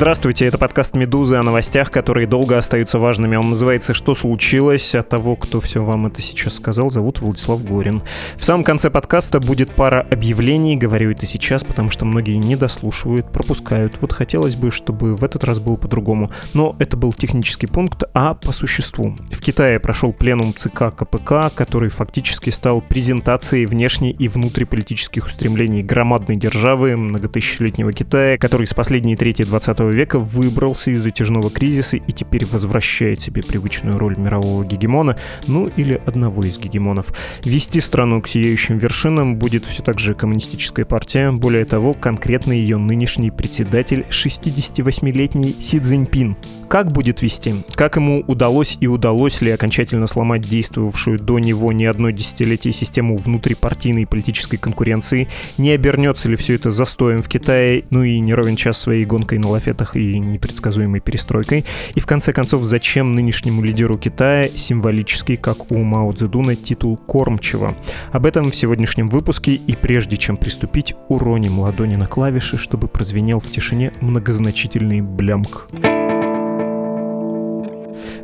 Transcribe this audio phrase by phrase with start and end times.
[0.00, 3.36] Здравствуйте, это подкаст «Медузы» о новостях, которые долго остаются важными.
[3.36, 8.00] Он называется «Что случилось?» От того, кто все вам это сейчас сказал, зовут Владислав Горин.
[8.38, 13.30] В самом конце подкаста будет пара объявлений, говорю это сейчас, потому что многие не дослушивают,
[13.30, 13.98] пропускают.
[14.00, 16.30] Вот хотелось бы, чтобы в этот раз было по-другому.
[16.54, 19.18] Но это был технический пункт, а по существу.
[19.30, 26.36] В Китае прошел пленум ЦК КПК, который фактически стал презентацией внешней и внутриполитических устремлений громадной
[26.36, 32.46] державы, многотысячелетнего Китая, который с последней трети 20 века выбрался из затяжного кризиса и теперь
[32.46, 37.12] возвращает себе привычную роль мирового гегемона, ну или одного из гегемонов.
[37.44, 42.76] Вести страну к сияющим вершинам будет все так же коммунистическая партия, более того, конкретно ее
[42.76, 46.36] нынешний председатель 68-летний Си Цзиньпин.
[46.70, 47.64] Как будет вести?
[47.74, 53.16] Как ему удалось и удалось ли окончательно сломать действовавшую до него не одно десятилетие систему
[53.16, 55.26] внутрипартийной политической конкуренции?
[55.58, 59.38] Не обернется ли все это застоем в Китае, ну и не ровен час своей гонкой
[59.38, 61.64] на лафетах и непредсказуемой перестройкой?
[61.96, 67.76] И в конце концов, зачем нынешнему лидеру Китая символический, как у Мао Цзэдуна, титул кормчего?
[68.12, 73.40] Об этом в сегодняшнем выпуске, и прежде чем приступить, уроним ладони на клавиши, чтобы прозвенел
[73.40, 75.66] в тишине многозначительный блямк.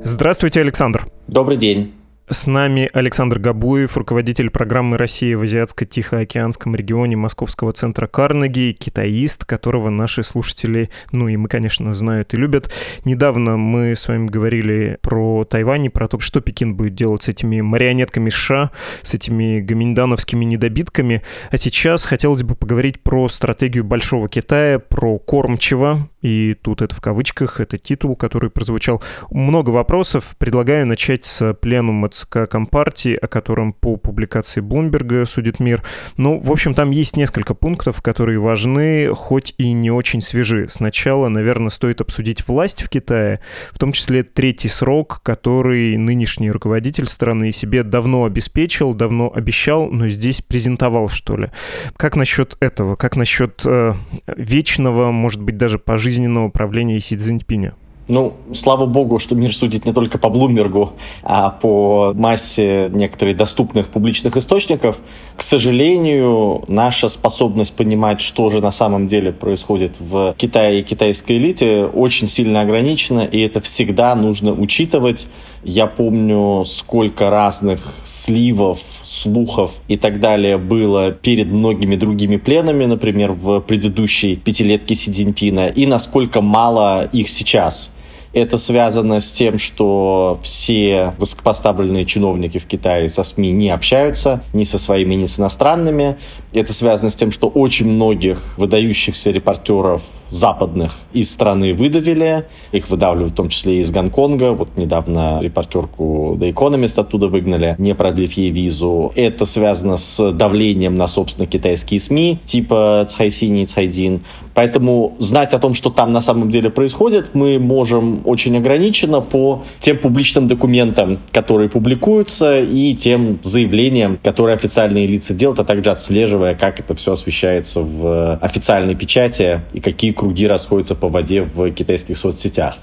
[0.02, 1.06] Здравствуйте, Александр.
[1.26, 1.94] Добрый день.
[2.28, 9.90] С нами Александр Габуев, руководитель программы России в Азиатско-Тихоокеанском регионе Московского центра Карнеги, китаист, которого
[9.90, 12.72] наши слушатели, ну и мы, конечно, знают и любят.
[13.04, 17.60] Недавно мы с вами говорили про Тайвань, про то, что Пекин будет делать с этими
[17.60, 18.72] марионетками США,
[19.02, 21.22] с этими гоминдановскими недобитками.
[21.52, 27.00] А сейчас хотелось бы поговорить про стратегию Большого Китая, про кормчего, и тут это в
[27.00, 29.00] кавычках, это титул, который прозвучал.
[29.30, 30.34] Много вопросов.
[30.38, 35.84] Предлагаю начать с пленума ЦК Компартии, о котором по публикации Блумберга судит мир.
[36.16, 40.66] Ну, в общем, там есть несколько пунктов, которые важны, хоть и не очень свежи.
[40.68, 43.38] Сначала, наверное, стоит обсудить власть в Китае,
[43.70, 50.08] в том числе третий срок, который нынешний руководитель страны себе давно обеспечил, давно обещал, но
[50.08, 51.52] здесь презентовал, что ли.
[51.96, 52.96] Как насчет этого?
[52.96, 53.94] Как насчет э,
[54.26, 56.15] вечного, может быть, даже пожизненного
[56.50, 57.74] правления Си Цзиньпиня?
[58.08, 60.92] Ну, слава богу, что мир судит не только по Блумбергу,
[61.24, 65.00] а по массе некоторых доступных публичных источников.
[65.36, 71.36] К сожалению, наша способность понимать, что же на самом деле происходит в Китае и китайской
[71.36, 75.28] элите, очень сильно ограничена, и это всегда нужно учитывать.
[75.64, 83.32] Я помню, сколько разных сливов, слухов и так далее было перед многими другими пленами, например,
[83.32, 87.90] в предыдущей пятилетке Си Цзиньпина, и насколько мало их сейчас.
[88.36, 94.64] Это связано с тем, что все высокопоставленные чиновники в Китае со СМИ не общаются ни
[94.64, 96.18] со своими, ни с иностранными.
[96.52, 102.44] Это связано с тем, что очень многих выдающихся репортеров западных из страны выдавили.
[102.72, 104.52] Их выдавливают в том числе и из Гонконга.
[104.52, 109.12] Вот недавно репортерку The Economist оттуда выгнали, не продлив ей визу.
[109.14, 114.20] Это связано с давлением на, собственно, китайские СМИ, типа Цхайсини и Цхайдин.
[114.56, 119.62] Поэтому знать о том, что там на самом деле происходит, мы можем очень ограниченно по
[119.80, 126.54] тем публичным документам, которые публикуются, и тем заявлениям, которые официальные лица делают, а также отслеживая,
[126.54, 132.16] как это все освещается в официальной печати и какие круги расходятся по воде в китайских
[132.16, 132.78] соцсетях.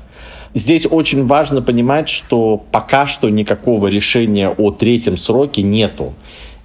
[0.53, 6.13] Здесь очень важно понимать, что пока что никакого решения о третьем сроке нету.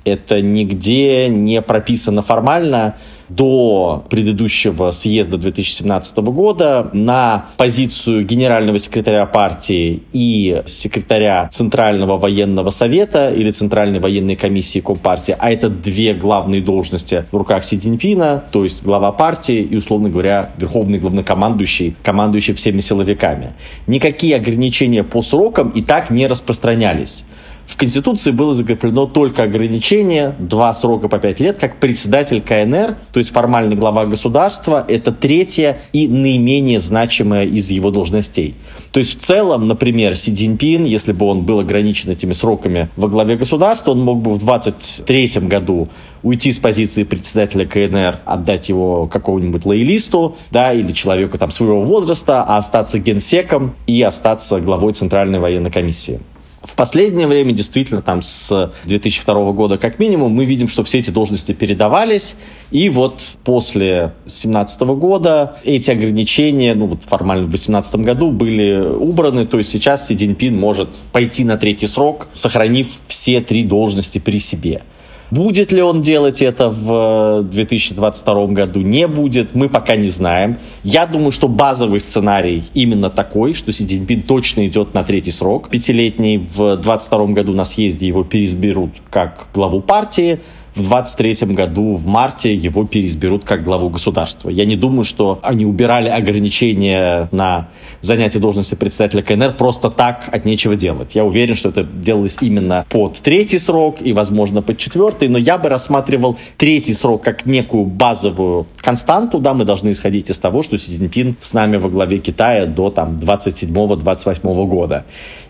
[0.05, 2.97] Это нигде не прописано формально
[3.29, 13.33] до предыдущего съезда 2017 года на позицию генерального секретаря партии и секретаря Центрального военного совета
[13.33, 18.65] или Центральной военной комиссии Компартии, а это две главные должности в руках Си Цзиньпина, то
[18.65, 23.53] есть глава партии и, условно говоря, верховный главнокомандующий, командующий всеми силовиками.
[23.87, 27.25] Никакие ограничения по срокам и так не распространялись.
[27.69, 33.19] В Конституции было закреплено только ограничение два срока по пять лет, как председатель КНР, то
[33.19, 38.55] есть формальный глава государства, это третья и наименее значимая из его должностей.
[38.91, 43.07] То есть в целом, например, Си Цзиньпин, если бы он был ограничен этими сроками во
[43.07, 45.91] главе государства, он мог бы в 23 году
[46.23, 52.43] уйти с позиции председателя КНР, отдать его какому-нибудь лоялисту, да, или человеку там своего возраста,
[52.43, 56.21] а остаться генсеком и остаться главой Центральной военной комиссии.
[56.63, 61.11] В последнее время, действительно, там с 2002 года как минимум, мы видим, что все эти
[61.11, 62.37] должности передавались,
[62.73, 69.47] и вот после 2017 года эти ограничения, ну вот формально в 2018 году были убраны,
[69.47, 74.41] то есть сейчас Си Цзиньпин может пойти на третий срок, сохранив все три должности при
[74.41, 74.83] себе.
[75.31, 80.59] Будет ли он делать это в 2022 году, не будет, мы пока не знаем.
[80.83, 85.69] Я думаю, что базовый сценарий именно такой, что Си Цзиньпин точно идет на третий срок.
[85.69, 90.41] Пятилетний в 2022 году на съезде его переизберут как главу партии
[90.79, 94.49] в 23 году, в марте, его переизберут как главу государства.
[94.49, 97.69] Я не думаю, что они убирали ограничения на
[98.01, 101.15] занятие должности председателя КНР просто так от нечего делать.
[101.15, 105.59] Я уверен, что это делалось именно под третий срок и, возможно, под четвертый, но я
[105.59, 109.39] бы рассматривал третий срок как некую базовую константу.
[109.41, 112.91] Да, мы должны исходить из того, что Си Цзиньпин с нами во главе Китая до
[112.91, 115.05] там 27-28 года.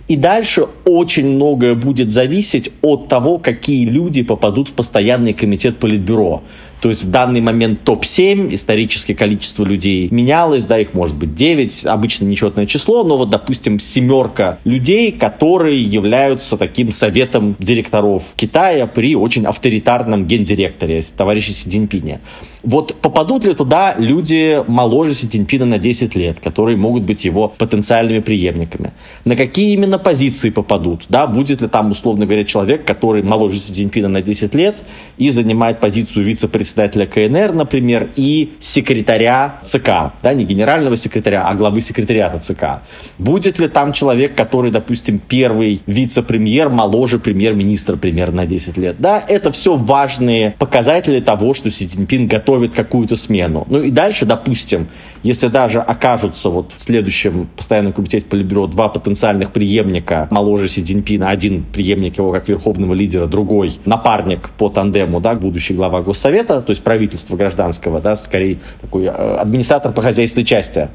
[0.08, 6.42] И дальше очень многое будет зависеть от того, какие люди попадут в постоянный комитет Политбюро.
[6.80, 11.86] То есть в данный момент топ-7, исторически количество людей менялось, да, их может быть 9,
[11.86, 19.16] обычно нечетное число, но вот, допустим, семерка людей, которые являются таким советом директоров Китая при
[19.16, 22.20] очень авторитарном гендиректоре, товарища Си Цзиньпине.
[22.62, 27.48] Вот попадут ли туда люди моложе Си Цзиньпина на 10 лет, которые могут быть его
[27.48, 28.92] потенциальными преемниками?
[29.24, 31.04] На какие именно позиции попадут?
[31.08, 34.82] Да, будет ли там, условно говоря, человек, который моложе Си Цзиньпина на 10 лет
[35.16, 36.24] и занимает позицию
[36.68, 42.82] вице-председателя КНР, например, и секретаря ЦК, да, не генерального секретаря, а главы секретариата ЦК.
[43.18, 48.96] Будет ли там человек, который, допустим, первый вице-премьер моложе премьер-министра примерно на 10 лет?
[48.98, 53.66] Да, это все важные показатели того, что Си Цзиньпин готов готовит какую-то смену.
[53.68, 54.88] Ну и дальше, допустим,
[55.22, 61.30] если даже окажутся вот в следующем постоянном комитете Политбюро два потенциальных преемника моложе Си Цзиньпина,
[61.30, 66.70] один преемник его как верховного лидера, другой напарник по тандему, да, будущий глава Госсовета, то
[66.70, 70.88] есть правительства гражданского, да, скорее такой э, администратор по хозяйственной части,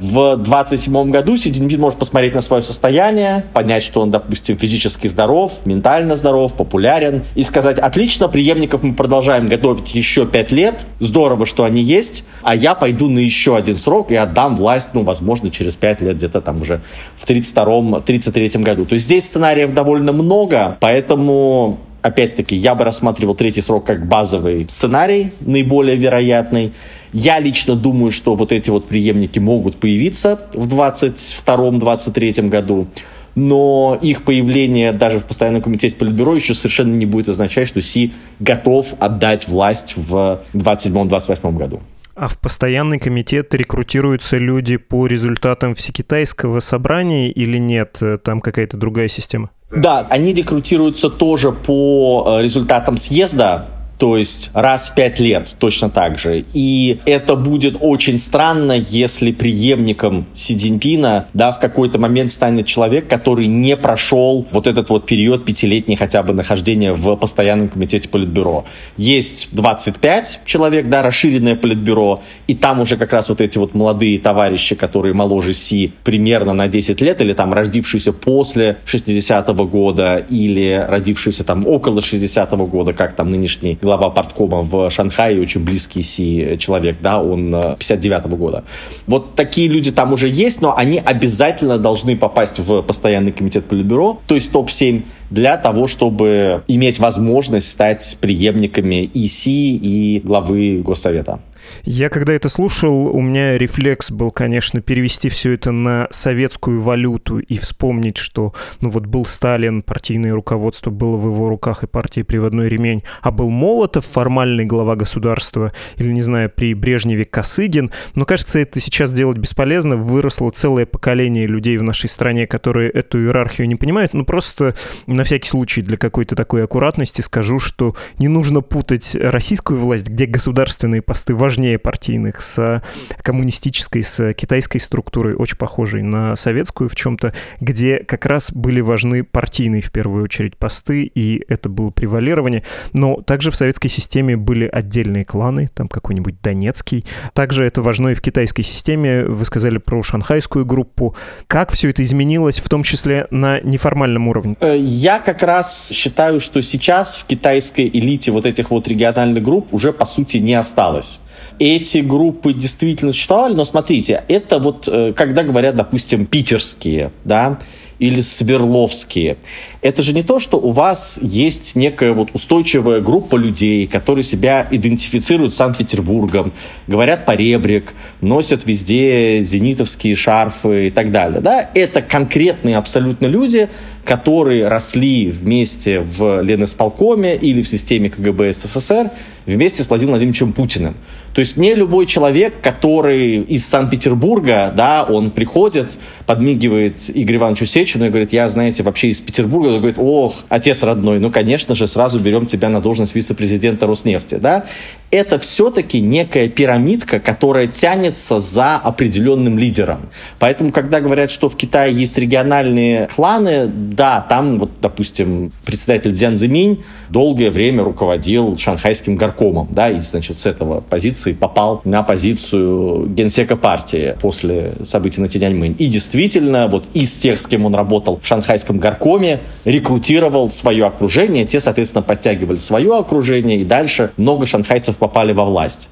[0.00, 5.06] в 27 году Си Цзиньпин может посмотреть на свое состояние, понять, что он, допустим, физически
[5.06, 11.46] здоров, ментально здоров, популярен, и сказать, отлично, преемников мы продолжаем готовить еще 5 лет, здорово,
[11.46, 15.50] что они есть, а я пойду на еще один срок и отдам власть, ну, возможно,
[15.50, 16.80] через 5 лет, где-то там уже
[17.16, 18.84] в 32-33 году.
[18.84, 24.66] То есть здесь сценариев довольно много, поэтому опять-таки, я бы рассматривал третий срок как базовый
[24.68, 26.72] сценарий, наиболее вероятный.
[27.12, 32.86] Я лично думаю, что вот эти вот преемники могут появиться в 22-23 году,
[33.34, 38.12] но их появление даже в постоянном комитете Политбюро еще совершенно не будет означать, что Си
[38.40, 41.80] готов отдать власть в 27-28 году.
[42.20, 48.00] А в постоянный комитет рекрутируются люди по результатам всекитайского собрания или нет?
[48.24, 49.50] Там какая-то другая система?
[49.70, 53.68] Да, они рекрутируются тоже по э, результатам съезда
[53.98, 56.44] то есть раз в пять лет точно так же.
[56.54, 63.08] И это будет очень странно, если преемником Си Цзиньпина, да, в какой-то момент станет человек,
[63.08, 68.64] который не прошел вот этот вот период пятилетний хотя бы нахождения в постоянном комитете Политбюро.
[68.96, 74.18] Есть 25 человек, да, расширенное Политбюро, и там уже как раз вот эти вот молодые
[74.20, 80.86] товарищи, которые моложе Си примерно на 10 лет, или там родившиеся после 60-го года, или
[80.88, 86.56] родившиеся там около 60-го года, как там нынешний глава порткома в Шанхае, очень близкий Си
[86.58, 88.64] человек, да, он 59 э, -го года.
[89.06, 94.18] Вот такие люди там уже есть, но они обязательно должны попасть в постоянный комитет Политбюро,
[94.26, 101.38] то есть топ-7, для того, чтобы иметь возможность стать преемниками и Си, и главы Госсовета.
[101.84, 107.38] Я когда это слушал, у меня рефлекс был, конечно, перевести все это на советскую валюту
[107.38, 112.22] и вспомнить, что, ну вот был Сталин, партийное руководство было в его руках и партии
[112.22, 117.90] приводной ремень, а был Молотов, формальный глава государства, или, не знаю, при Брежневе Косыгин.
[118.14, 119.96] Но, кажется, это сейчас делать бесполезно.
[119.96, 124.14] Выросло целое поколение людей в нашей стране, которые эту иерархию не понимают.
[124.14, 124.74] Ну, просто
[125.06, 130.26] на всякий случай для какой-то такой аккуратности скажу, что не нужно путать российскую власть, где
[130.26, 132.82] государственные посты важны, поважнее партийных, с
[133.22, 139.24] коммунистической, с китайской структурой, очень похожей на советскую в чем-то, где как раз были важны
[139.24, 142.64] партийные в первую очередь посты, и это было превалирование.
[142.92, 147.06] Но также в советской системе были отдельные кланы, там какой-нибудь Донецкий.
[147.32, 149.24] Также это важно и в китайской системе.
[149.24, 151.16] Вы сказали про шанхайскую группу.
[151.46, 154.54] Как все это изменилось, в том числе на неформальном уровне?
[154.60, 159.72] Э, я как раз считаю, что сейчас в китайской элите вот этих вот региональных групп
[159.72, 161.20] уже по сути не осталось
[161.58, 167.58] эти группы действительно существовали, но смотрите, это вот э, когда говорят, допустим, питерские, да,
[167.98, 169.38] или Сверловские.
[169.82, 174.66] Это же не то, что у вас есть некая вот устойчивая группа людей, которые себя
[174.70, 176.52] идентифицируют с Санкт-Петербургом,
[176.86, 181.40] говорят поребрик, носят везде зенитовские шарфы и так далее.
[181.40, 181.70] Да?
[181.74, 183.68] Это конкретные абсолютно люди,
[184.04, 189.10] которые росли вместе в Ленисполкоме или в системе КГБ СССР
[189.46, 190.96] вместе с Владимиром Владимировичем Путиным.
[191.34, 198.06] То есть не любой человек, который из Санкт-Петербурга, да, он приходит, подмигивает Игорю Ивановичу Сечину
[198.06, 201.86] и говорит, я, знаете, вообще из Петербурга, он говорит, ох, отец родной, ну, конечно же,
[201.86, 204.64] сразу берем тебя на должность вице-президента Роснефти, да.
[205.10, 210.10] Это все-таки некая пирамидка, которая тянется за определенным лидером.
[210.38, 216.36] Поэтому, когда говорят, что в Китае есть региональные кланы, да, там, вот, допустим, председатель Дзян
[216.36, 223.06] Зиминь долгое время руководил шанхайским горкомом, да, и, значит, с этого позиции попал на позицию
[223.06, 225.76] генсека партии после событий на Тяньаньмэнь.
[225.78, 231.46] И действительно, вот из тех, с кем он работал в шанхайском горкоме, рекрутировал свое окружение,
[231.46, 235.88] те, соответственно, подтягивали свое окружение, и дальше много шанхайцев попали во власть.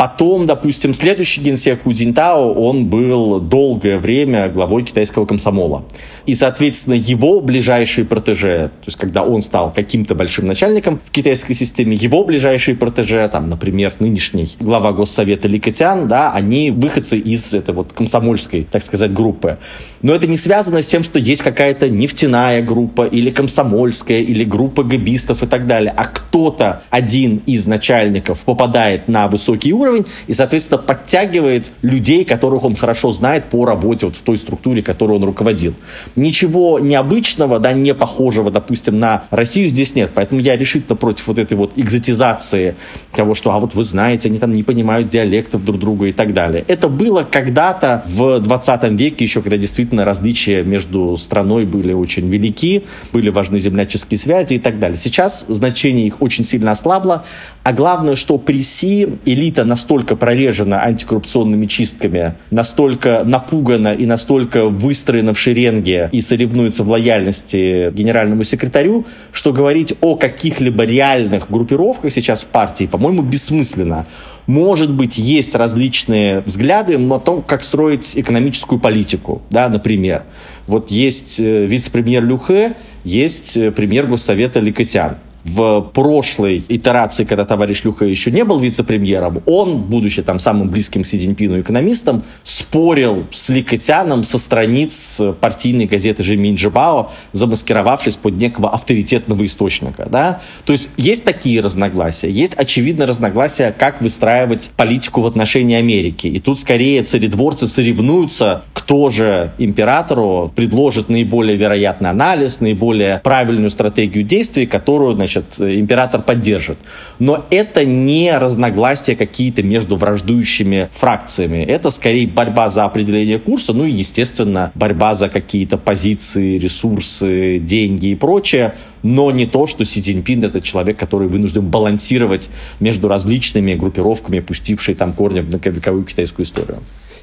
[0.00, 5.84] Потом, допустим, следующий генсек Ху Цзиньтао, он был долгое время главой китайского комсомола.
[6.24, 11.52] И, соответственно, его ближайшие протеже, то есть когда он стал каким-то большим начальником в китайской
[11.52, 17.52] системе, его ближайшие протеже, там, например, нынешний глава Госсовета Ли Кэтян, да, они выходцы из
[17.52, 19.58] этой вот комсомольской, так сказать, группы.
[20.02, 24.82] Но это не связано с тем, что есть какая-то нефтяная группа или комсомольская, или группа
[24.82, 25.92] габистов и так далее.
[25.96, 32.76] А кто-то, один из начальников, попадает на высокий уровень, и, соответственно, подтягивает людей, которых он
[32.76, 35.74] хорошо знает по работе вот в той структуре, которой он руководил.
[36.16, 40.12] Ничего необычного, да, не похожего, допустим, на Россию здесь нет.
[40.14, 42.74] Поэтому я решительно против вот этой вот экзотизации
[43.14, 46.32] того, что, а вот вы знаете, они там не понимают диалектов друг друга и так
[46.32, 46.64] далее.
[46.68, 52.84] Это было когда-то в 20 веке, еще когда действительно различия между страной были очень велики,
[53.12, 54.96] были важны земляческие связи и так далее.
[54.96, 57.24] Сейчас значение их очень сильно ослабло,
[57.62, 65.34] а главное, что при СИ элита настолько прорежена антикоррупционными чистками, настолько напугана и настолько выстроена
[65.34, 72.42] в шеренге и соревнуется в лояльности генеральному секретарю, что говорить о каких-либо реальных группировках сейчас
[72.42, 74.06] в партии, по-моему, бессмысленно.
[74.50, 80.24] Может быть, есть различные взгляды на том, как строить экономическую политику, да, например.
[80.66, 87.82] Вот есть э, вице-премьер Люхе, есть э, премьер Госсовета Ликотян в прошлой итерации, когда товарищ
[87.84, 93.24] Люха еще не был вице-премьером, он, будучи там самым близким к Си Цзиньпину экономистом, спорил
[93.30, 100.08] с Ликотяном со страниц партийной газеты Жемин Джибао, замаскировавшись под некого авторитетного источника.
[100.10, 100.40] Да?
[100.64, 102.30] То есть есть такие разногласия.
[102.30, 106.26] Есть очевидно разногласия, как выстраивать политику в отношении Америки.
[106.26, 114.24] И тут скорее царедворцы соревнуются, кто же императору предложит наиболее вероятный анализ, наиболее правильную стратегию
[114.24, 116.78] действий, которую, значит, значит, император поддержит.
[117.18, 121.64] Но это не разногласия какие-то между враждующими фракциями.
[121.64, 128.08] Это скорее борьба за определение курса, ну и, естественно, борьба за какие-то позиции, ресурсы, деньги
[128.08, 133.74] и прочее, но не то, что Си Цзиньпин это человек, который вынужден балансировать между различными
[133.74, 136.78] группировками, пустившие там корни в многовековую китайскую историю.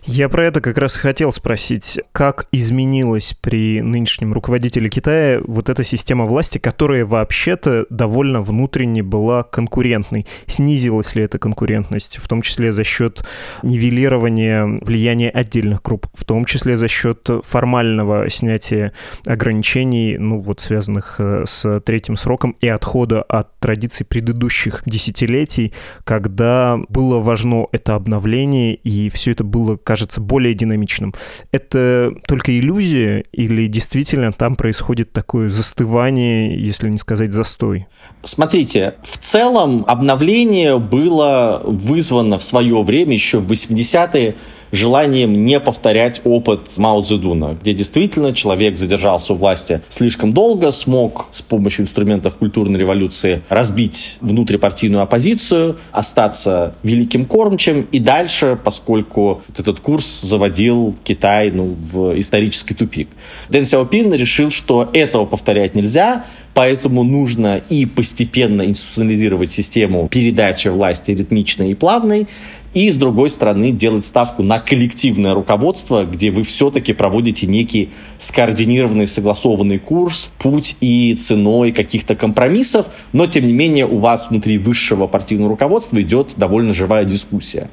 [0.09, 1.99] Я про это как раз хотел спросить.
[2.13, 9.43] Как изменилась при нынешнем руководителе Китая вот эта система власти, которая вообще-то довольно внутренне была
[9.43, 10.25] конкурентной?
[10.45, 13.25] Снизилась ли эта конкурентность, в том числе за счет
[13.63, 18.93] нивелирования влияния отдельных групп, в том числе за счет формального снятия
[19.25, 25.73] ограничений, ну вот связанных э, с третьим сроком и отхода от традиций предыдущих десятилетий,
[26.05, 31.15] когда было важно это обновление, и все это было, кажется, кажется более динамичным.
[31.51, 37.87] Это только иллюзия или действительно там происходит такое застывание, если не сказать застой?
[38.21, 44.35] Смотрите, в целом обновление было вызвано в свое время, еще в 80-е,
[44.71, 51.27] желанием не повторять опыт Мао Цзэдуна, где действительно человек задержался у власти слишком долго, смог
[51.31, 59.79] с помощью инструментов культурной революции разбить внутрипартийную оппозицию, остаться великим кормчем и дальше, поскольку этот
[59.79, 63.09] курс заводил Китай ну, в исторический тупик.
[63.49, 71.11] Дэн Сяопин решил, что этого повторять нельзя, поэтому нужно и постепенно институционализировать систему передачи власти
[71.11, 72.27] ритмичной и плавной,
[72.73, 79.07] и, с другой стороны, делать ставку на коллективное руководство, где вы все-таки проводите некий скоординированный,
[79.07, 85.07] согласованный курс, путь и ценой каких-то компромиссов, но, тем не менее, у вас внутри высшего
[85.07, 87.69] партийного руководства идет довольно живая дискуссия.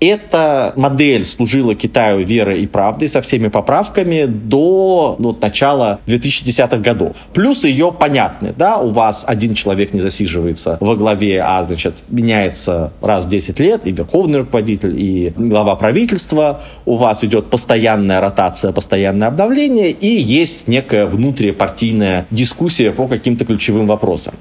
[0.00, 7.16] Эта модель служила Китаю верой и правдой со всеми поправками до ну, начала 2010-х годов.
[7.34, 8.54] Плюс ее понятны.
[8.56, 13.58] Да, у вас один человек не засиживается во главе, а, значит, меняется раз в 10
[13.58, 16.62] лет и верховный руководитель, и глава правительства.
[16.84, 23.88] У вас идет постоянная ротация, постоянное обновление, и есть некая внутрипартийная дискуссия по каким-то ключевым
[23.88, 24.34] вопросам.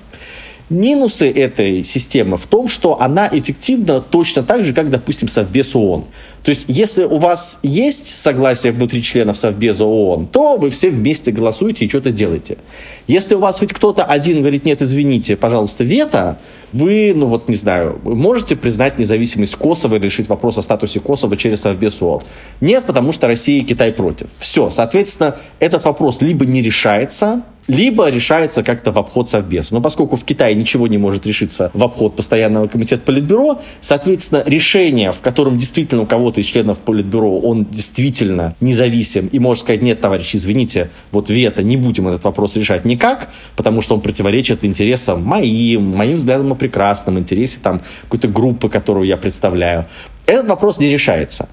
[0.70, 6.06] Минусы этой системы в том, что она эффективна точно так же, как, допустим, Совбез ООН.
[6.48, 11.34] То есть, если у вас есть согласие внутри членов Совбеза ООН, то вы все вместе
[11.34, 12.58] голосуете и что-то делаете.
[13.06, 16.40] Если у вас хоть кто-то один говорит, нет, извините, пожалуйста, вето,
[16.72, 21.36] вы, ну вот, не знаю, можете признать независимость Косово и решить вопрос о статусе Косово
[21.36, 22.22] через Совбез ООН.
[22.62, 24.28] Нет, потому что Россия и Китай против.
[24.40, 29.74] Все, соответственно, этот вопрос либо не решается, либо решается как-то в обход Совбеза.
[29.74, 35.12] Но поскольку в Китае ничего не может решиться в обход постоянного комитета Политбюро, соответственно, решение,
[35.12, 40.02] в котором действительно у кого-то из членов Политбюро он действительно независим и может сказать, нет,
[40.02, 45.24] товарищи, извините, вот вето, не будем этот вопрос решать никак, потому что он противоречит интересам
[45.24, 49.88] моим, моим взглядам о прекрасном, интересе там какой-то группы, которую я представляю.
[50.26, 51.48] Этот вопрос не решается.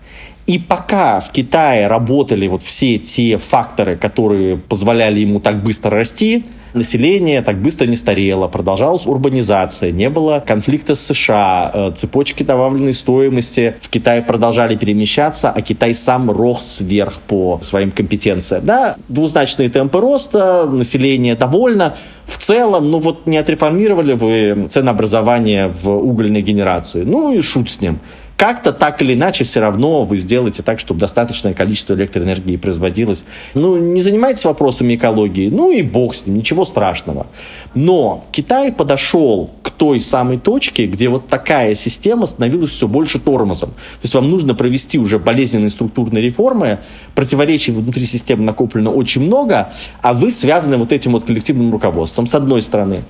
[0.47, 6.45] И пока в Китае работали вот все те факторы, которые позволяли ему так быстро расти,
[6.75, 12.93] население так быстро не старело, продолжалась урбанизация, не было конфликта с США, э, цепочки добавленной
[12.93, 18.67] стоимости в Китае продолжали перемещаться, а Китай сам рос вверх по своим компетенциям.
[18.67, 21.95] Да, двузначные темпы роста, население довольно.
[22.27, 27.03] В целом, ну вот не отреформировали вы ценообразование в угольной генерации.
[27.05, 28.01] Ну и шут с ним
[28.37, 33.25] как-то так или иначе все равно вы сделаете так, чтобы достаточное количество электроэнергии производилось.
[33.55, 37.27] Ну, не занимайтесь вопросами экологии, ну и бог с ним, ничего страшного.
[37.75, 43.71] Но Китай подошел к той самой точке, где вот такая система становилась все больше тормозом.
[43.71, 46.81] То есть вам нужно провести уже болезненные структурные реформы,
[47.15, 49.73] противоречий внутри системы накоплено очень много,
[50.03, 53.05] а вы связаны вот этим вот коллективным руководством, с одной стороны.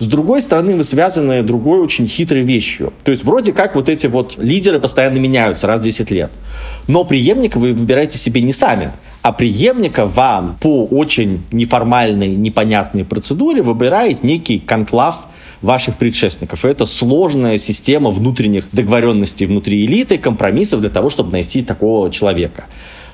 [0.00, 2.94] С другой стороны, вы связаны другой очень хитрой вещью.
[3.04, 6.30] То есть вроде как вот эти вот лидеры постоянно меняются раз в 10 лет.
[6.88, 13.60] Но преемника вы выбираете себе не сами, а преемника вам по очень неформальной, непонятной процедуре
[13.60, 15.28] выбирает некий конклав
[15.60, 16.64] ваших предшественников.
[16.64, 22.64] И это сложная система внутренних договоренностей внутри элиты, компромиссов для того, чтобы найти такого человека.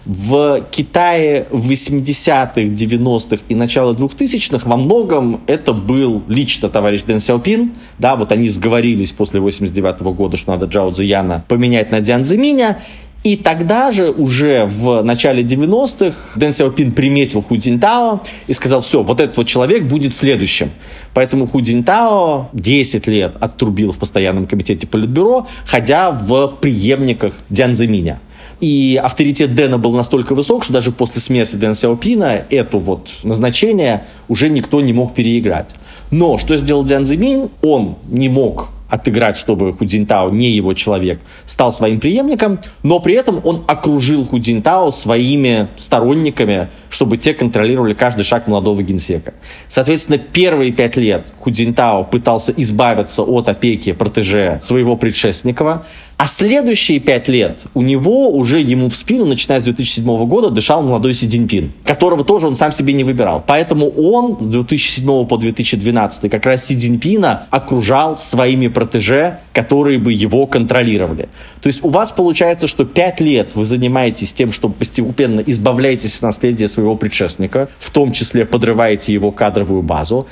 [0.07, 7.19] В Китае в 80-х, 90-х и начало 2000-х во многом это был лично товарищ Дэн
[7.19, 7.73] Сяопин.
[7.99, 12.25] Да, вот они сговорились после 89 -го года, что надо Джао Цзияна поменять на Дзян
[12.25, 12.79] Цзиминя.
[13.25, 19.03] И тогда же, уже в начале 90-х, Дэн Сяопин приметил Ху Цзиньтао и сказал, все,
[19.03, 20.71] вот этот вот человек будет следующим.
[21.12, 28.21] Поэтому Ху Цзиньтао 10 лет отрубил в постоянном комитете Политбюро, ходя в преемниках Дзян Цзиминя.
[28.61, 34.05] И авторитет Дэна был настолько высок, что даже после смерти Дэна Сяопина эту вот назначение
[34.29, 35.75] уже никто не мог переиграть.
[36.11, 37.51] Но что сделал Дзян Зимин?
[37.62, 43.40] Он не мог отыграть, чтобы Худзинтао, не его человек, стал своим преемником, но при этом
[43.44, 49.35] он окружил Худзинтао своими сторонниками, чтобы те контролировали каждый шаг молодого генсека.
[49.68, 55.85] Соответственно, первые пять лет Худзинтао пытался избавиться от опеки протеже своего предшественника,
[56.18, 60.83] а следующие пять лет у него уже ему в спину, начиная с 2007 года, дышал
[60.83, 63.44] молодой Си Цзиньпин, которого тоже он сам себе не выбирал.
[63.46, 70.12] Поэтому он с 2007 по 2012 как раз Си Цзиньпина окружал своими протеже, которые бы
[70.12, 71.31] его контролировали.
[71.62, 76.23] То есть у вас получается, что пять лет вы занимаетесь тем, что постепенно избавляетесь от
[76.25, 80.27] наследия своего предшественника, в том числе подрываете его кадровую базу,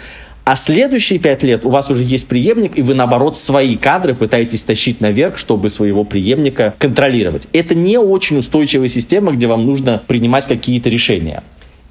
[0.44, 4.62] а следующие пять лет у вас уже есть преемник, и вы, наоборот, свои кадры пытаетесь
[4.62, 7.48] тащить наверх, чтобы своего преемника контролировать.
[7.54, 11.42] Это не очень устойчивая система, где вам нужно принимать какие-то решения.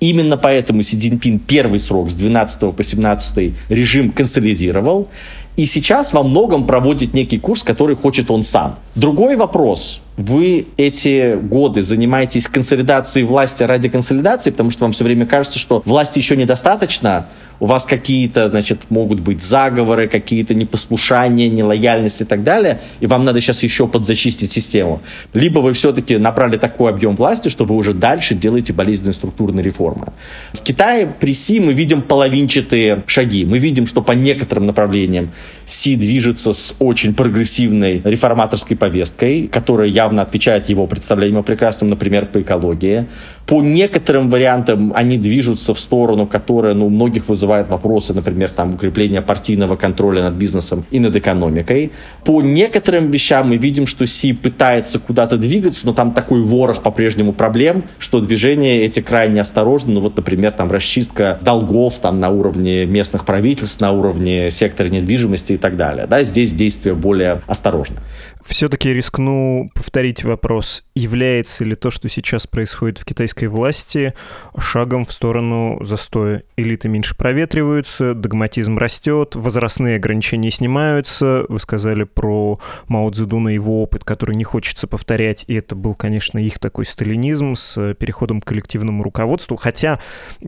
[0.04, 5.08] Именно поэтому Си Цзиньпин первый срок с 12 по 17 режим консолидировал.
[5.56, 8.80] И сейчас во многом проводит некий курс, который хочет он сам.
[8.96, 15.26] Другой вопрос– вы эти годы занимаетесь консолидацией власти ради консолидации, потому что вам все время
[15.26, 22.19] кажется, что власти еще недостаточно, у вас какие-то, значит, могут быть заговоры, какие-то непослушания, нелояльность
[22.21, 25.02] и так далее, и вам надо сейчас еще подзачистить систему.
[25.34, 30.12] Либо вы все-таки набрали такой объем власти, что вы уже дальше делаете болезненные структурные реформы.
[30.52, 33.45] В Китае при Си мы видим половинчатые шаги.
[33.45, 35.32] Мы видим, что по некоторым направлениям
[35.65, 42.26] Си движется с очень прогрессивной реформаторской повесткой, которая явно отвечает его представлениям о прекрасном, например,
[42.28, 43.08] по экологии.
[43.45, 48.75] По некоторым вариантам они движутся в сторону, которая ну, у многих вызывает вопросы, например, там,
[48.75, 51.91] укрепление партийного контроля над бизнесом и над экономикой.
[52.23, 57.34] По некоторым вещам мы видим, что Си пытается куда-то двигаться, но там такой ворох по-прежнему
[57.34, 59.93] проблем, что движения эти крайне осторожны.
[59.93, 65.53] Ну вот, например, там расчистка долгов там, на уровне местных правительств, на уровне сектора недвижимости
[65.53, 66.08] и так далее.
[66.08, 67.97] Да, здесь действия более осторожны.
[68.45, 70.84] Все-таки рискну повторить вопрос.
[70.95, 74.13] Является ли то, что сейчас происходит в китайской власти,
[74.58, 76.43] шагом в сторону застоя?
[76.56, 81.46] Элиты меньше проветриваются, догматизм растет, возрастные ограничения снимаются.
[81.50, 85.46] Вы сказали про Мао Цзэдуна и его опыт, который не хочется повторять.
[85.48, 89.58] И это был, конечно, их такой сталинизм с переходом к коллективному руководству.
[89.58, 90.00] Хотя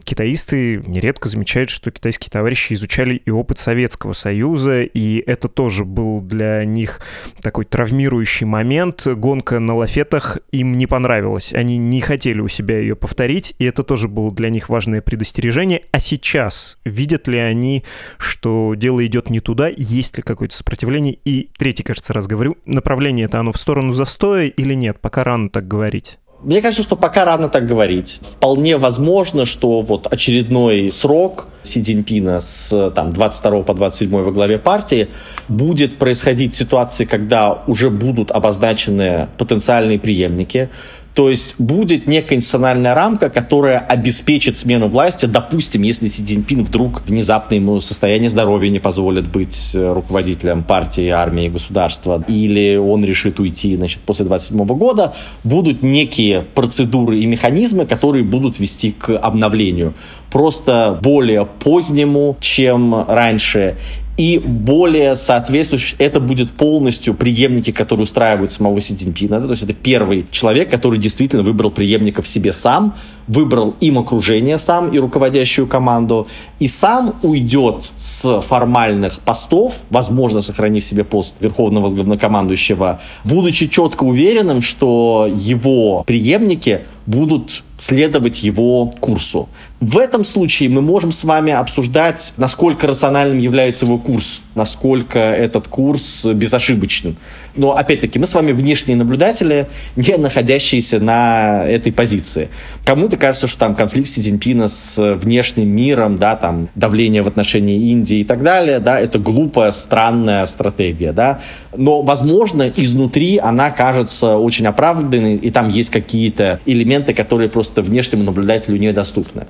[0.04, 6.22] китаисты нередко замечают, что китайские товарищи изучали и опыт Советского Союза, и это тоже был
[6.22, 7.02] для них
[7.42, 9.08] такой травмирующий момент.
[9.08, 11.54] Гонка на лафетах им не понравилась.
[11.54, 15.84] Они не хотели у себя ее повторить, и это тоже было для них важное предостережение.
[15.92, 17.84] А сейчас видят ли они,
[18.18, 21.18] что дело идет не туда, есть ли какое-то сопротивление?
[21.26, 25.00] И третий, кажется, раз говорю, направление это оно в сторону застоя или нет?
[25.00, 26.20] Пока рано так говорить.
[26.46, 28.20] Мне кажется, что пока рано так говорить.
[28.22, 34.60] Вполне возможно, что вот очередной срок Си Цзиньпина с там, 22 по 27 во главе
[34.60, 35.08] партии
[35.48, 40.70] будет происходить ситуации, когда уже будут обозначены потенциальные преемники,
[41.16, 47.04] то есть будет некая институциональная рамка, которая обеспечит смену власти, допустим, если Си Цзиньпин вдруг
[47.08, 53.40] внезапно ему состояние здоровья не позволит быть э, руководителем партии, армии, государства, или он решит
[53.40, 55.14] уйти значит, после 27 года,
[55.46, 59.94] будут некие процедуры и механизмы, которые будут вести к обновлению.
[60.32, 63.78] Просто более позднему, чем раньше
[64.18, 69.42] и более соответствующий, это будет полностью преемники, которые устраивают самого Си Цзиньпина.
[69.42, 72.96] То есть это первый человек, который действительно выбрал преемника в себе сам,
[73.28, 76.28] выбрал им окружение сам и руководящую команду,
[76.60, 84.62] и сам уйдет с формальных постов, возможно, сохранив себе пост верховного главнокомандующего, будучи четко уверенным,
[84.62, 89.50] что его преемники будут следовать его курсу.
[89.80, 95.68] В этом случае мы можем с вами обсуждать, насколько рациональным является его курс, насколько этот
[95.68, 97.18] курс безошибочным.
[97.56, 102.50] Но, опять-таки, мы с вами внешние наблюдатели, не находящиеся на этой позиции.
[102.86, 107.90] Кому-то кажется, что там конфликт Си Цзиньпина с внешним миром, да, там давление в отношении
[107.92, 111.40] Индии и так далее, да, это глупая, странная стратегия, да.
[111.76, 118.24] Но, возможно, изнутри она кажется очень оправданной, и там есть какие-то элементы, которые просто внешнему
[118.24, 119.48] наблюдателю недоступны.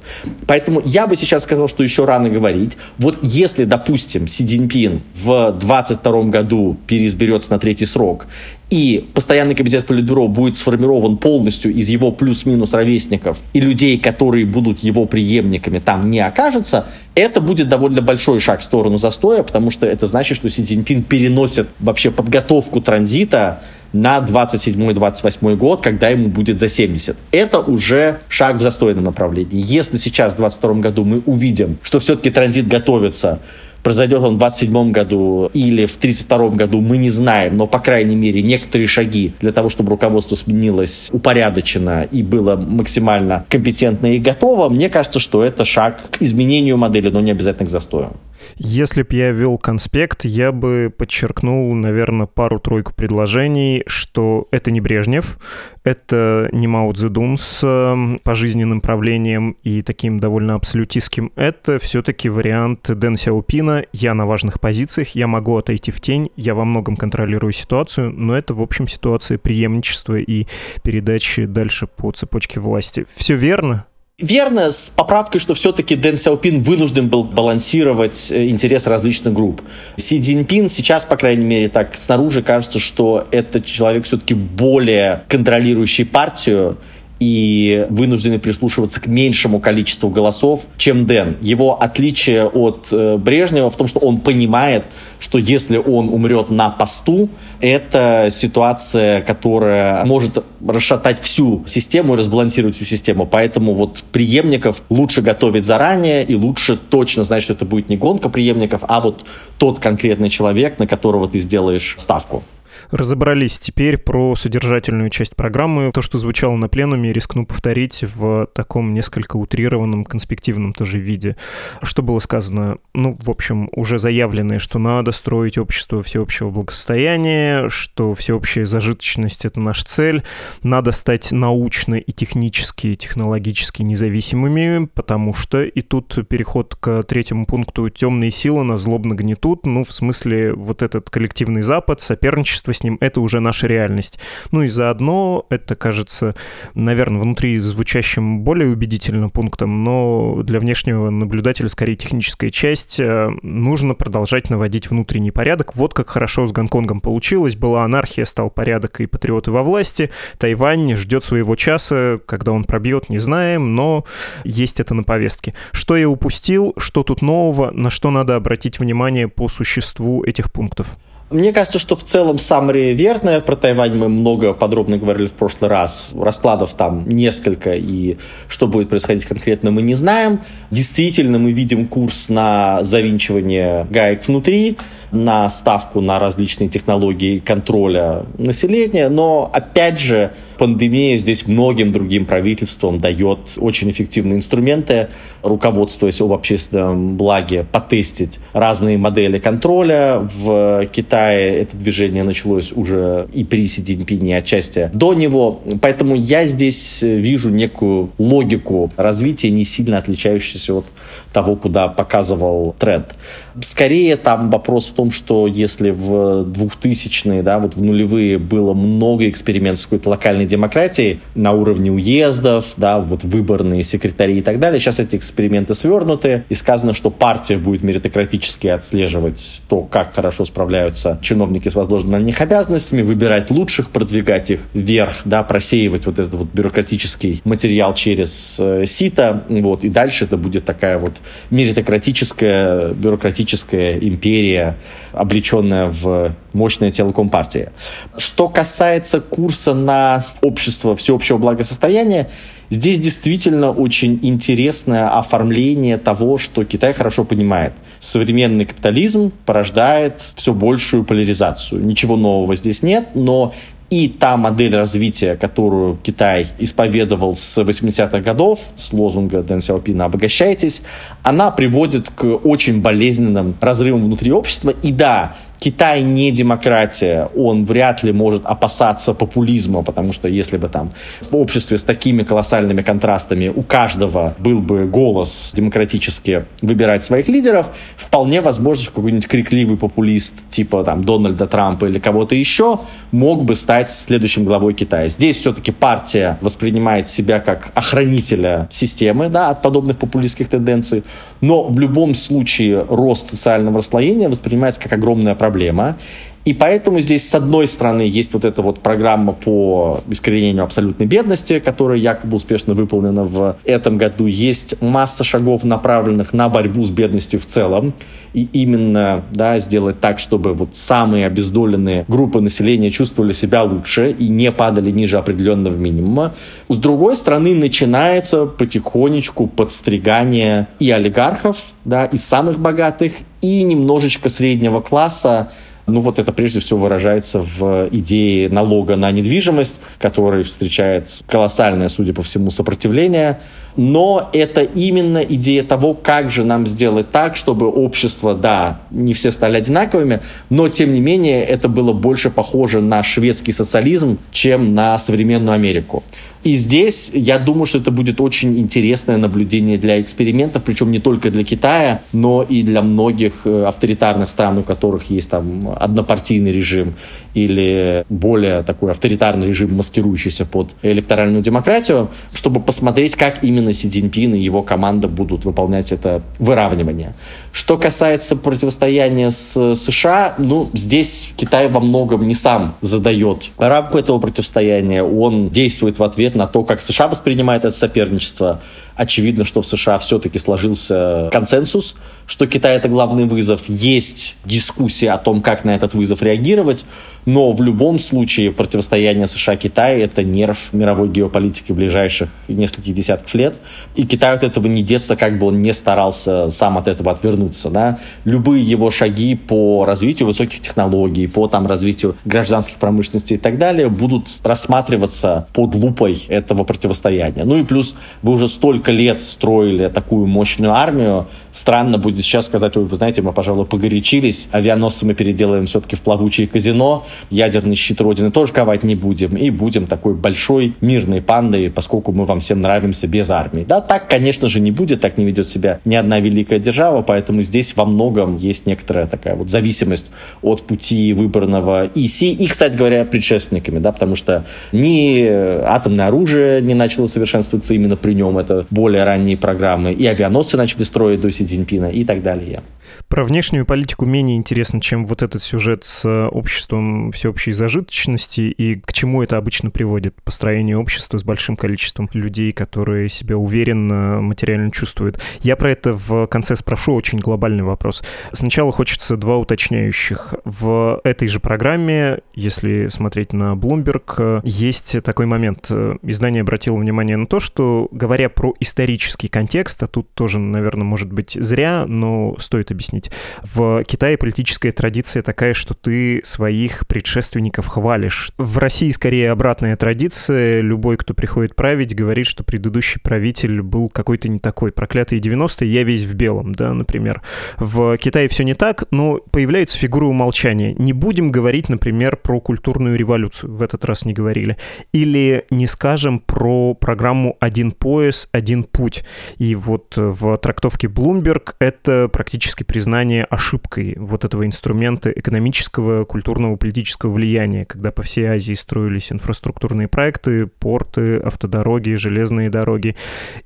[0.48, 2.78] Поэтому я бы сейчас сказал, что еще рано говорить.
[2.98, 8.27] Вот если, допустим, Си Цзиньпин в 22 году переизберется на третий срок,
[8.69, 14.79] и постоянный комитет Политбюро будет сформирован полностью из его плюс-минус ровесников, и людей, которые будут
[14.79, 19.86] его преемниками, там не окажется, это будет довольно большой шаг в сторону застоя, потому что
[19.86, 23.62] это значит, что Си Цзиньпин переносит вообще подготовку транзита
[23.93, 27.15] на 27-28 год, когда ему будет за 70.
[27.31, 29.62] Это уже шаг в застойном направлении.
[29.63, 33.39] Если сейчас, в 2022 году, мы увидим, что все-таки транзит готовится,
[33.86, 38.15] произойдет он в 27 году или в 32 году, мы не знаем, но, по крайней
[38.15, 44.69] мере, некоторые шаги для того, чтобы руководство сменилось упорядочено и было максимально компетентно и готово,
[44.69, 48.13] мне кажется, что это шаг к изменению модели, но не обязательно к застою.
[48.58, 55.38] Если бы я вел конспект, я бы подчеркнул, наверное, пару-тройку предложений, что это не Брежнев,
[55.84, 61.32] это не Мао Цзэдун с эм, пожизненным правлением и таким довольно абсолютистским.
[61.36, 63.86] Это все-таки вариант Дэн Сяопина.
[63.93, 68.38] Я на важных позициях, я могу отойти в тень, я во многом контролирую ситуацию, но
[68.38, 70.48] это, в общем, ситуация преемничества и
[70.84, 73.06] передачи дальше по цепочке власти.
[73.15, 73.86] Все верно?
[74.17, 79.62] Верно, с поправкой, что все-таки Дэн Сяопин вынужден был балансировать э, интерес различных групп.
[79.97, 86.06] Си Цзиньпин сейчас, по крайней мере, так снаружи кажется, что это человек все-таки более контролирующий
[86.06, 86.78] партию,
[87.19, 91.38] и вынуждены прислушиваться к меньшему количеству голосов, чем Дэн.
[91.41, 94.86] Его отличие от э, Брежнева в том, что он понимает,
[95.19, 97.30] что если он умрет на посту,
[97.62, 103.25] это ситуация, которая может расшатать всю систему и разбалансировать всю систему.
[103.25, 108.30] Поэтому вот преемников лучше готовить заранее и лучше точно знать, что это будет не гонка
[108.30, 109.25] преемников, а вот
[109.58, 112.43] тот конкретный человек, на которого ты сделаешь ставку
[112.91, 115.91] разобрались теперь про содержательную часть программы.
[115.93, 121.35] То, что звучало на пленуме, рискну повторить в таком несколько утрированном, конспективном тоже виде.
[121.81, 122.77] Что было сказано?
[122.93, 129.59] Ну, в общем, уже заявленное, что надо строить общество всеобщего благосостояния, что всеобщая зажиточность— это
[129.59, 130.23] наша цель,
[130.63, 137.45] надо стать научно и технически, и технологически независимыми, потому что, и тут переход к третьему
[137.45, 142.84] пункту, темные силы нас злобно гнетут, ну, в смысле, вот этот коллективный Запад, соперничество с
[142.84, 144.19] ним, это уже наша реальность.
[144.51, 146.36] Ну и заодно это кажется,
[146.73, 152.99] наверное, внутри звучащим более убедительным пунктом, но для внешнего наблюдателя скорее техническая часть.
[152.99, 155.75] Э, нужно продолжать наводить внутренний порядок.
[155.75, 157.56] Вот как хорошо с Гонконгом получилось.
[157.56, 160.12] Была анархия, стал порядок и патриоты во власти.
[160.38, 164.06] Тайвань ждет своего часа, когда он пробьет, не знаем, но
[164.43, 165.54] есть это на повестке.
[165.71, 170.97] Что я упустил, что тут нового, на что надо обратить внимание по существу этих пунктов?
[171.31, 173.41] Мне кажется, что в целом саммари верная.
[173.41, 176.13] Про Тайвань мы много подробно говорили в прошлый раз.
[176.15, 180.41] Раскладов там несколько, и что будет происходить конкретно, мы не знаем.
[180.69, 184.77] Действительно, мы видим курс на завинчивание гаек внутри,
[185.11, 192.99] на ставку на различные технологии контроля населения, но, опять же, пандемия здесь многим другим правительствам
[192.99, 195.07] дает очень эффективные инструменты,
[195.41, 200.19] руководствуясь об общественном благе, потестить разные модели контроля.
[200.19, 205.62] В Китае это движение началось уже и при Си Цзиньпине, отчасти до него.
[205.82, 210.86] Поэтому я здесь вижу некую логику развития, не сильно отличающуюся от
[211.34, 213.15] того, куда показывал тренд.
[213.62, 219.30] Скорее там вопрос в том, что если в 2000-е, да, вот в нулевые было много
[219.30, 224.80] экспериментов с какой-то локальной демократией на уровне уездов, да, вот выборные секретари и так далее,
[224.80, 231.05] сейчас эти эксперименты свернуты, и сказано, что партия будет меритократически отслеживать то, как хорошо справляются
[231.22, 236.34] чиновники с возложенными на них обязанностями, выбирать лучших, продвигать их вверх, да, просеивать вот этот
[236.34, 241.13] вот бюрократический материал через э, сито, вот, и дальше это будет такая вот
[241.50, 244.78] меритократическая, бюрократическая империя,
[245.12, 247.70] облеченная в мощное тело Компартии.
[248.18, 252.30] Что касается курса на общество всеобщего благосостояния,
[252.69, 257.73] Здесь действительно очень интересное оформление того, что Китай хорошо понимает.
[257.99, 261.84] Современный капитализм порождает все большую поляризацию.
[261.84, 263.54] Ничего нового здесь нет, но
[263.89, 270.82] и та модель развития, которую Китай исповедовал с 80-х годов, с лозунга Дэн Сяопина «обогащайтесь»,
[271.21, 274.73] она приводит к очень болезненным разрывам внутри общества.
[274.82, 280.68] И да, Китай не демократия, он вряд ли может опасаться популизма, потому что если бы
[280.68, 280.91] там
[281.22, 287.72] в обществе с такими колоссальными контрастами у каждого был бы голос демократически выбирать своих лидеров,
[287.96, 292.80] вполне возможно, что какой-нибудь крикливый популист типа там Дональда Трампа или кого-то еще
[293.12, 295.08] мог бы стать следующим главой Китая.
[295.08, 301.04] Здесь все-таки партия воспринимает себя как охранителя системы да, от подобных популистских тенденций,
[301.41, 305.97] но в любом случае рост социального расслоения воспринимается как огромная проблема проблема.
[306.45, 311.60] И поэтому здесь, с одной стороны, есть вот эта вот программа по искоренению абсолютной бедности,
[311.60, 314.27] которая якобы успешно выполнена в этом году.
[314.27, 317.95] Есть масса шагов, направленных на борьбу с бедностью в целом.
[318.36, 324.27] И именно да, сделать так, чтобы вот самые обездоленные группы населения чувствовали себя лучше и
[324.27, 326.36] не падали ниже определенного минимума.
[326.69, 334.81] С другой стороны, начинается потихонечку подстригание и олигархов, да, и самых богатых, и немножечко среднего
[334.81, 335.49] класса,
[335.88, 342.13] ну вот это прежде всего выражается в идее налога на недвижимость, который встречает колоссальное, судя
[342.13, 343.39] по всему, сопротивление.
[343.77, 349.31] Но это именно идея того, как же нам сделать так, чтобы общество, да, не все
[349.31, 354.97] стали одинаковыми, но тем не менее это было больше похоже на шведский социализм, чем на
[354.97, 356.03] современную Америку.
[356.45, 361.31] И здесь я думаю, что это будет очень интересное наблюдение для экспериментов, причем не только
[361.31, 366.93] для Китая, но и для многих э, авторитарных стран, у которых есть там однопартийный режим
[367.33, 374.36] или более такой авторитарный режим, маскирующийся под электоральную демократию, чтобы посмотреть, как именно Си Цзиньпин
[374.36, 377.13] и его команда будут выполнять это выравнивание.
[377.51, 384.19] Что касается противостояния с США, ну, здесь Китай во многом не сам задает рамку этого
[384.19, 388.62] противостояния, он действует в ответ на то, как США воспринимает это соперничество.
[388.95, 391.95] Очевидно, что в США все-таки сложился консенсус,
[392.27, 393.67] что Китай это главный вызов.
[393.67, 396.86] Есть дискуссия о том, как на этот вызов реагировать,
[397.25, 403.55] но в любом случае противостояние США-Китая это нерв мировой геополитики ближайших нескольких десятков лет.
[403.95, 407.69] И Китай от этого не деться, как бы он не старался сам от этого отвернуться.
[407.69, 407.99] Да?
[408.23, 413.89] Любые его шаги по развитию высоких технологий, по там, развитию гражданских промышленностей и так далее
[413.89, 417.43] будут рассматриваться под лупой этого противостояния.
[417.43, 422.76] Ну и плюс вы уже столько лет строили такую мощную армию, странно будет сейчас сказать,
[422.78, 428.02] ой, вы знаете, мы, пожалуй, погорячились, авианосцы мы переделаем все-таки в плавучие казино, ядерный щит
[428.02, 432.62] Родины тоже ковать не будем, и будем такой большой мирной пандой, поскольку мы вам всем
[432.62, 433.65] нравимся без армии.
[433.67, 437.41] Да, так, конечно же, не будет, так не ведет себя ни одна великая держава, поэтому
[437.41, 440.08] здесь во многом есть некоторая такая вот зависимость
[440.41, 446.74] от пути выбранного ИСИ и, кстати говоря, предшественниками, да, потому что ни атомное оружие не
[446.74, 451.45] начало совершенствоваться именно при нем, это более ранние программы, и авианосцы начали строить до Си
[451.45, 452.61] Цзиньпина и так далее.
[453.08, 458.93] Про внешнюю политику менее интересно, чем вот этот сюжет с обществом всеобщей зажиточности и к
[458.93, 460.21] чему это обычно приводит.
[460.24, 465.21] Построение общества с большим количеством людей, которые себя уверенно материально чувствуют.
[465.41, 468.04] Я про это в конце спрошу, очень глобальный вопрос.
[468.34, 470.36] Сначала хочется два уточняющих.
[470.43, 475.71] В этой же программе, если смотреть на Bloomberg, есть такой момент.
[476.02, 481.12] Издание обратило внимание на то, что, говоря про исторический контекст, а тут тоже, наверное, может
[481.12, 483.09] быть зря, но стоит объяснить.
[483.41, 488.31] В Китае политическая традиция такая, что ты своих предшественников хвалишь.
[488.38, 490.61] В России скорее обратная традиция.
[490.61, 494.71] Любой, кто приходит править, говорит, что предыдущий правитель был какой-то не такой.
[494.71, 497.21] Проклятые 90-е, я весь в белом, да, например.
[497.57, 500.73] В Китае все не так, но появляются фигуры умолчания.
[500.73, 503.55] Не будем говорить, например, про культурную революцию.
[503.55, 504.57] В этот раз не говорили.
[504.91, 509.05] Или не скажем про программу «Один пояс, один путь».
[509.38, 517.12] И вот в трактовке Bloomberg это практически признание ошибкой вот этого инструмента экономического, культурного, политического
[517.12, 522.95] влияния, когда по всей Азии строились инфраструктурные проекты, порты, автодороги, железные дороги.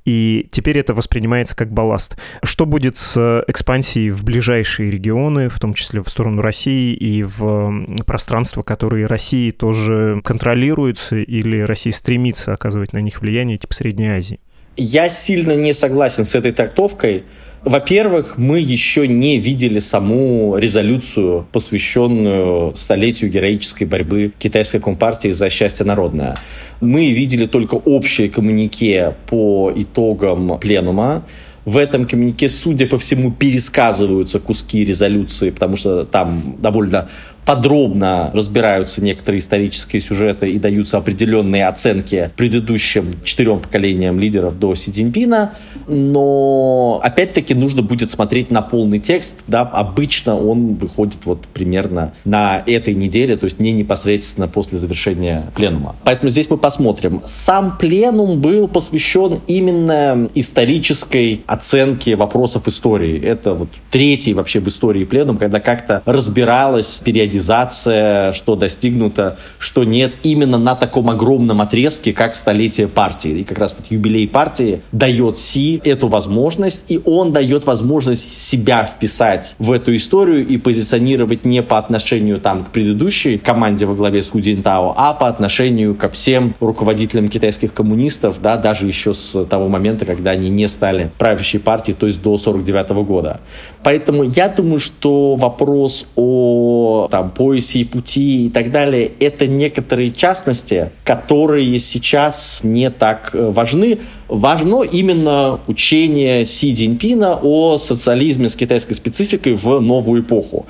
[0.06, 2.18] И теперь это воспринимается как балласт.
[2.44, 7.86] Что будет с экспансией в ближайшие регионы, в том числе в сторону России и в
[8.06, 14.40] пространства, которые России тоже контролируются или Россия стремится оказывать на них влияние, типа Средней Азии?
[14.78, 17.24] Я сильно не согласен с этой трактовкой.
[17.66, 25.86] Во-первых, мы еще не видели саму резолюцию, посвященную столетию героической борьбы китайской компартии за счастье
[25.86, 26.38] народное.
[26.80, 31.26] Мы видели только общее коммунике по итогам пленума,
[31.66, 37.10] в этом коммунике, судя по всему, пересказываются куски резолюции, потому что там довольно
[37.46, 44.92] подробно разбираются некоторые исторические сюжеты и даются определенные оценки предыдущим четырем поколениям лидеров до Си
[44.92, 45.54] Цзиньпина,
[45.88, 52.62] но опять-таки нужно будет смотреть на полный текст, да, обычно он выходит вот примерно на
[52.68, 55.96] этой неделе, то есть не непосредственно после завершения пленума.
[56.04, 57.22] Поэтому здесь мы посмотрим.
[57.26, 63.20] Сам пленум был посвящен именно исторической оценке вопросов истории.
[63.20, 69.84] Это вот третий вообще в истории пленум, когда как-то разбиралась периодизация монетизация, что достигнуто, что
[69.84, 73.40] нет, именно на таком огромном отрезке, как столетие партии.
[73.40, 78.84] И как раз вот юбилей партии дает Си эту возможность, и он дает возможность себя
[78.84, 84.22] вписать в эту историю и позиционировать не по отношению там к предыдущей команде во главе
[84.22, 89.70] с Худинтао, а по отношению ко всем руководителям китайских коммунистов, да, даже еще с того
[89.70, 93.40] момента, когда они не стали правящей партией, то есть до 49 года.
[93.84, 100.12] Поэтому я думаю, что вопрос о там, поясе и пути и так далее, это некоторые
[100.12, 104.00] частности, которые сейчас не так э, важны.
[104.28, 110.68] Важно именно учение Си Цзиньпина о социализме с китайской спецификой в новую эпоху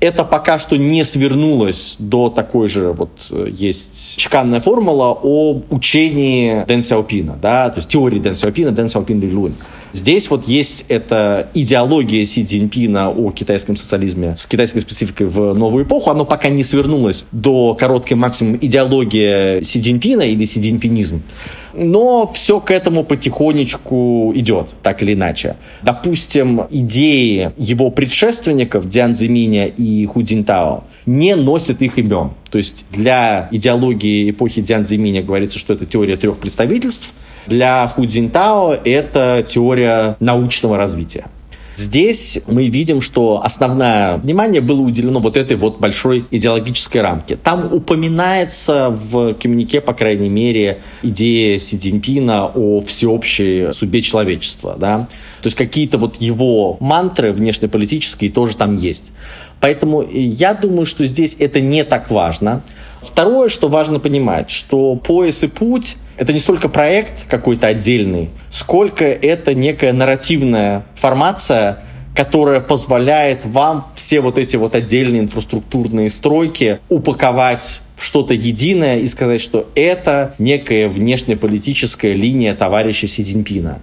[0.00, 6.64] это пока что не свернулось до такой же, вот э, есть чеканная формула о учении
[6.66, 9.54] Дэн Сяопина, да, то есть теории Дэн Сяопина, Дэн Сяопин Лилунь.
[9.92, 15.84] Здесь вот есть эта идеология Си Цзиньпина о китайском социализме с китайской спецификой в новую
[15.84, 16.10] эпоху.
[16.10, 21.22] Оно пока не свернулось до короткой максимум идеология Си Цзиньпина или Си Цзиньпинизм.
[21.74, 25.56] Но все к этому потихонечку идет, так или иначе.
[25.82, 32.30] Допустим, идеи его предшественников Дзян Зиминя и Ху Цзиньтао не носят их имен.
[32.50, 37.14] То есть для идеологии эпохи Дзян Зиминя говорится, что это теория трех представительств–
[37.46, 41.26] для Ху Цзиньтао это теория научного развития.
[41.80, 47.36] Здесь мы видим, что основное внимание было уделено вот этой вот большой идеологической рамке.
[47.36, 54.76] Там упоминается в коммунике, по крайней мере, идея Си Цзиньпина о всеобщей судьбе человечества.
[54.78, 55.08] Да?
[55.40, 59.12] То есть какие-то вот его мантры внешнеполитические тоже там есть.
[59.60, 62.62] Поэтому я думаю, что здесь это не так важно.
[63.02, 69.06] Второе, что важно понимать, что пояс и путь это не столько проект какой-то отдельный, сколько
[69.06, 71.82] это некая нарративная формация,
[72.14, 79.06] которая позволяет вам все вот эти вот отдельные инфраструктурные стройки упаковать в что-то единое и
[79.06, 83.80] сказать, что это некая внешнеполитическая линия товарища Си Цзиньпина.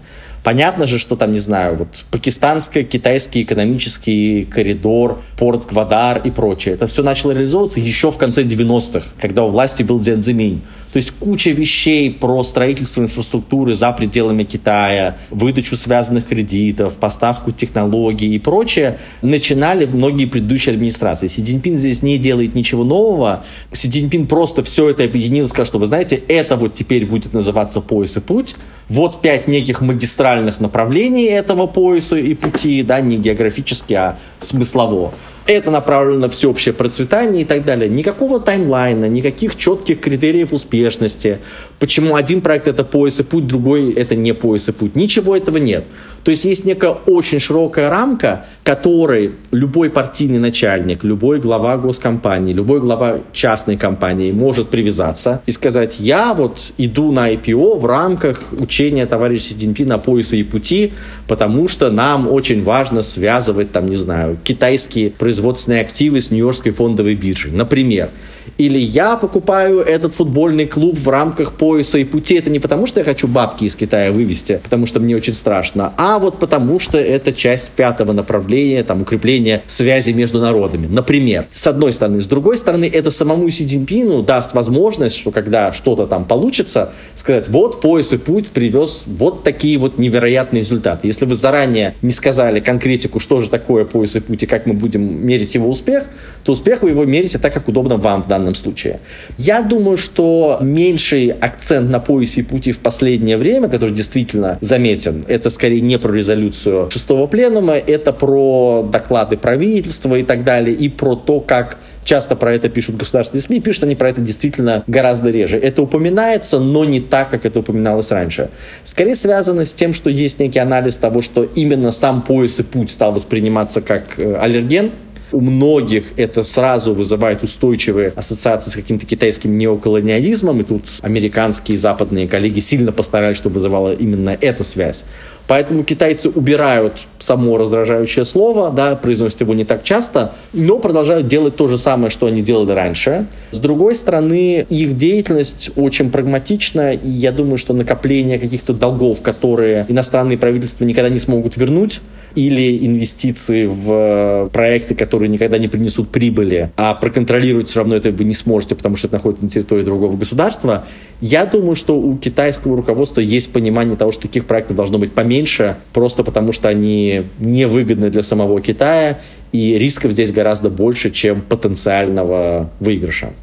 [0.47, 6.75] Понятно же, что там, не знаю, вот пакистанско-китайский экономический коридор, порт Гвадар и прочее.
[6.75, 10.61] Это все начало реализовываться еще в конце 90-х, когда у власти был Дзян Цзиминь.
[10.97, 18.33] То есть куча вещей про строительство инфраструктуры за пределами Китая, выдачу связанных кредитов, поставку технологий
[18.33, 21.27] и прочее начинали многие предыдущие администрации.
[21.27, 23.45] Си Цзиньпин здесь не делает ничего нового.
[23.71, 27.31] Си Цзиньпин просто все это объединил и сказал, что вы знаете, это вот теперь будет
[27.31, 28.55] называться пояс и путь.
[28.89, 35.13] Вот пять неких магистралей центральных направлений этого пояса и пути, да, не географически, а смыслово
[35.47, 37.89] это направлено на всеобщее процветание и так далее.
[37.89, 41.39] Никакого таймлайна, никаких четких критериев успешности.
[41.79, 44.95] Почему один проект это пояс и путь, другой это не пояс и путь.
[44.95, 45.85] Ничего этого нет.
[46.23, 52.81] То есть есть некая очень широкая рамка, которой любой партийный начальник, любой глава госкомпании, любой
[52.81, 59.05] глава частной компании может привязаться и сказать, я вот иду на IPO в рамках учения
[59.05, 60.91] товарища Си на поясе и пути,
[61.29, 67.15] потому что нам очень важно связывать, там, не знаю, китайские производственные активы с Нью-Йоркской фондовой
[67.15, 67.53] биржей.
[67.53, 68.09] Например,
[68.57, 72.35] или я покупаю этот футбольный клуб в рамках пояса и пути.
[72.35, 75.93] Это не потому, что я хочу бабки из Китая вывести, потому что мне очень страшно,
[75.97, 80.87] а вот потому, что это часть пятого направления, там, укрепления связи между народами.
[80.87, 82.21] Например, с одной стороны.
[82.21, 87.47] С другой стороны, это самому Си Цзиньпину даст возможность, что когда что-то там получится, сказать,
[87.47, 91.07] вот пояс и путь привез вот такие вот невероятные результаты.
[91.07, 94.73] Если вы заранее не сказали конкретику, что же такое пояс и путь и как мы
[94.73, 96.05] будем мерить его успех,
[96.43, 98.99] то успех вы его мерите так, как удобно вам в данном случае.
[99.37, 105.25] Я думаю, что меньший акцент на поясе и пути в последнее время, который действительно заметен,
[105.27, 108.46] это скорее не про резолюцию шестого пленума, это про
[108.91, 113.59] доклады правительства и так далее, и про то, как часто про это пишут государственные СМИ,
[113.59, 115.57] пишут они про это действительно гораздо реже.
[115.57, 118.49] Это упоминается, но не так, как это упоминалось раньше.
[118.83, 122.91] Скорее связано с тем, что есть некий анализ того, что именно сам пояс и путь
[122.91, 124.91] стал восприниматься как э, аллерген,
[125.31, 131.77] у многих это сразу вызывает устойчивые ассоциации с каким-то китайским неоколониализмом, и тут американские и
[131.77, 135.05] западные коллеги сильно постарались, чтобы вызывала именно эта связь.
[135.47, 141.55] Поэтому китайцы убирают само раздражающее слово, да, произносят его не так часто, но продолжают делать
[141.55, 143.27] то же самое, что они делали раньше.
[143.51, 149.85] С другой стороны, их деятельность очень прагматична, и я думаю, что накопление каких-то долгов, которые
[149.87, 152.01] иностранные правительства никогда не смогут вернуть,
[152.35, 158.25] или инвестиции в проекты, которые никогда не принесут прибыли, а проконтролировать все равно это вы
[158.25, 160.85] не сможете, потому что это находится на территории другого государства,
[161.19, 165.36] я думаю, что у китайского руководства есть понимание того, что таких проектов должно быть поменьше,
[165.37, 169.19] меньше, просто потому что они невыгодны для самого Китая,
[169.51, 173.33] и рисков здесь гораздо больше, чем потенциального выигрыша.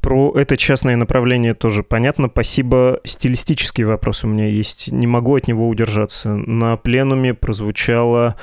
[0.00, 2.28] Про это частное направление тоже понятно.
[2.30, 3.00] Спасибо.
[3.04, 4.92] Стилистический вопрос у меня есть.
[4.92, 6.28] Не могу от него удержаться.
[6.28, 8.34] На пленуме прозвучало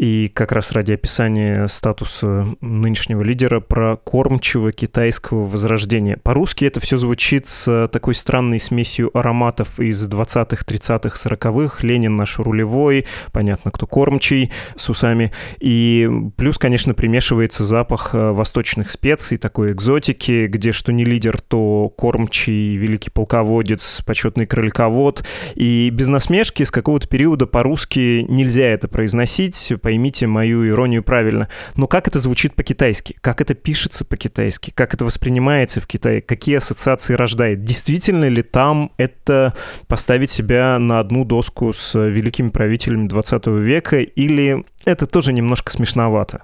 [0.00, 6.16] и как раз ради описания статуса нынешнего лидера про кормчего китайского возрождения.
[6.16, 11.86] По-русски это все звучит с такой странной смесью ароматов из 20-х, 30-х, 40-х.
[11.86, 15.32] Ленин наш рулевой, понятно, кто кормчий с усами.
[15.58, 21.90] И плюс, конечно, примешивается запах э, восточных специй, такой экзотики, где что не лидер, то
[21.90, 25.26] кормчий, великий полководец, почетный крольковод.
[25.56, 31.48] И без насмешки с какого-то периода по-русски нельзя это произносить, поймите мою иронию правильно.
[31.74, 33.16] Но как это звучит по-китайски?
[33.20, 34.70] Как это пишется по-китайски?
[34.72, 36.20] Как это воспринимается в Китае?
[36.20, 37.64] Какие ассоциации рождает?
[37.64, 39.52] Действительно ли там это
[39.88, 43.98] поставить себя на одну доску с великими правителями 20 века?
[43.98, 46.42] Или это тоже немножко смешновато?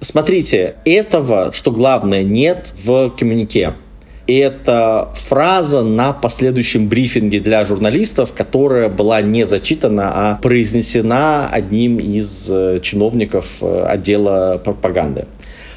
[0.00, 3.74] Смотрите, этого, что главное, нет в коммунике
[4.38, 12.48] это фраза на последующем брифинге для журналистов, которая была не зачитана, а произнесена одним из
[12.50, 15.26] э, чиновников э, отдела пропаганды.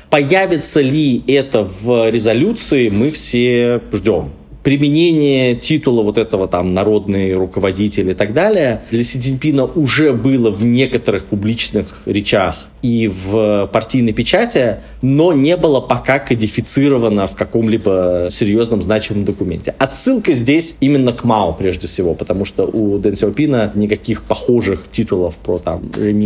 [0.09, 4.31] Появится ли это в резолюции, мы все ждем.
[4.63, 10.49] Применение титула вот этого там народный руководитель и так далее для Си Цзиньпина уже было
[10.49, 18.27] в некоторых публичных речах и в партийной печати, но не было пока кодифицировано в каком-либо
[18.31, 19.75] серьезном значимом документе.
[19.77, 25.35] Отсылка здесь именно к Мао прежде всего, потому что у Дэн Сяопина никаких похожих титулов
[25.37, 26.23] про там Реми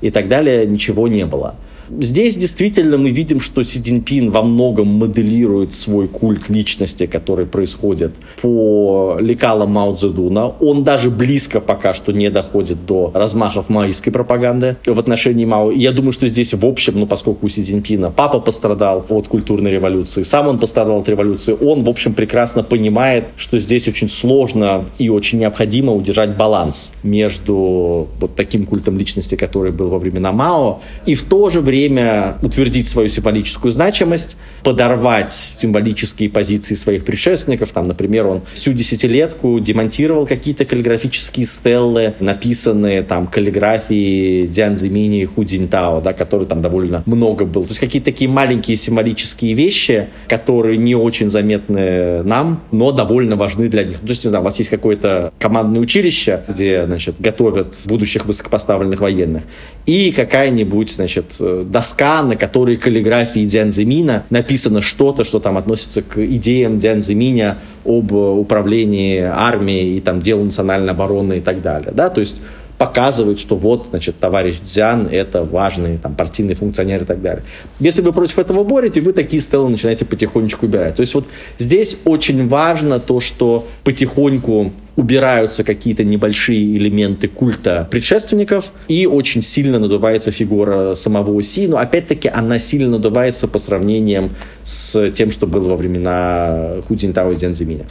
[0.00, 1.54] и так далее ничего не было.
[1.88, 8.12] Здесь действительно мы видим, что Си Цзиньпин во многом моделирует свой культ личности, который происходит
[8.42, 10.54] по лекалам Мао Цзэдуна.
[10.60, 15.70] Он даже близко пока что не доходит до размахов маоистской пропаганды в отношении Мао.
[15.70, 19.70] Я думаю, что здесь в общем, ну поскольку у Си Цзиньпина папа пострадал от культурной
[19.70, 24.86] революции, сам он пострадал от революции, он, в общем, прекрасно понимает, что здесь очень сложно
[24.98, 30.80] и очень необходимо удержать баланс между вот таким культом личности, который был во времена Мао,
[31.04, 37.72] и в то же время время утвердить свою символическую значимость, подорвать символические позиции своих предшественников.
[37.72, 45.24] Там, например, он всю десятилетку демонтировал какие-то каллиграфические стеллы, написанные там каллиграфии Дзян Зимини и
[45.26, 47.64] Ху Цзиньтао, да, которые там довольно много было.
[47.64, 53.68] То есть какие-то такие маленькие символические вещи, которые не очень заметны нам, но довольно важны
[53.68, 53.98] для них.
[53.98, 59.00] То есть, не знаю, у вас есть какое-то командное училище, где, значит, готовят будущих высокопоставленных
[59.00, 59.42] военных,
[59.84, 61.36] и какая-нибудь, значит,
[61.70, 67.58] доска, на которой каллиграфии Дзян Зимина написано что-то, что там относится к идеям Дзян Зиминя
[67.84, 71.92] об управлении армией и там делу национальной обороны и так далее.
[71.94, 72.10] Да?
[72.10, 72.40] То есть
[72.78, 77.42] показывает, что вот, значит, товарищ Дзян– это важный там, партийный функционер и так далее.
[77.80, 80.96] Если вы против этого борете, вы такие стелы начинаете потихонечку убирать.
[80.96, 81.26] То есть вот
[81.58, 89.78] здесь очень важно то, что потихоньку убираются какие-то небольшие элементы культа предшественников, и очень сильно
[89.78, 94.30] надувается фигура самого Си, но опять-таки она сильно надувается по сравнениям
[94.62, 97.86] с тем, что было во времена Худзинтао и Дзянзиминя.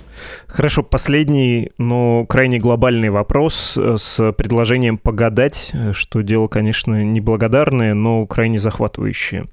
[0.47, 8.57] Хорошо, последний, но крайне глобальный вопрос с предложением погадать, что дело, конечно, неблагодарное, но крайне
[8.59, 9.45] захватывающее.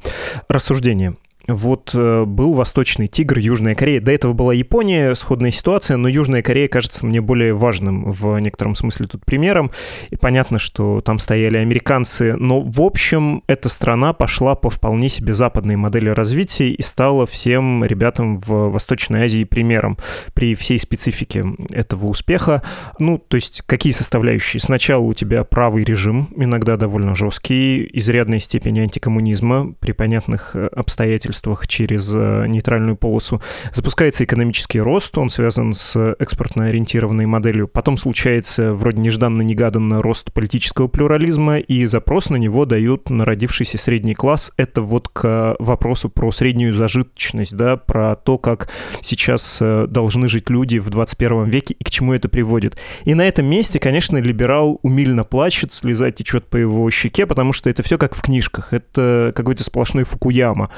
[0.49, 1.15] Рассуждение.
[1.49, 4.01] Вот э, был Восточный Тигр, Южная Корея.
[4.01, 8.77] До этого была Япония, сходная ситуация, но Южная Корея кажется мне более важным в некотором
[8.77, 9.73] смысле тут примером.
[10.11, 15.35] И понятно, что там стояли американцы, но в общем эта страна пошла по вполне себе
[15.35, 19.99] западной модели развития и стала всем ребятам в Восточной Азии примером
[20.35, 22.63] при всей специфике этого успеха.
[23.01, 24.61] Ну, то есть какие составляющие?
[24.61, 31.32] Сначала у тебя правый режим, иногда довольно жесткий, изрядная степень антикоммунизма при понятных э, обстоятельствах
[31.33, 33.41] обязательствах через э, нейтральную полосу.
[33.73, 37.69] Запускается экономический рост, он связан с экспортно ориентированной моделью.
[37.69, 44.53] Потом случается вроде нежданно-негаданно рост политического плюрализма, и запрос на него дают народившийся средний класс.
[44.57, 48.69] Это вот к вопросу про среднюю зажиточность, да, про то, как
[49.01, 52.77] сейчас э, должны жить люди в 21 веке и к чему это приводит.
[53.05, 57.71] И на этом месте, конечно, либерал умильно плачет, слеза течет по его щеке, потому что
[57.71, 58.73] это все как в книжках.
[58.73, 60.71] Это какой-то сплошной Фукуяма.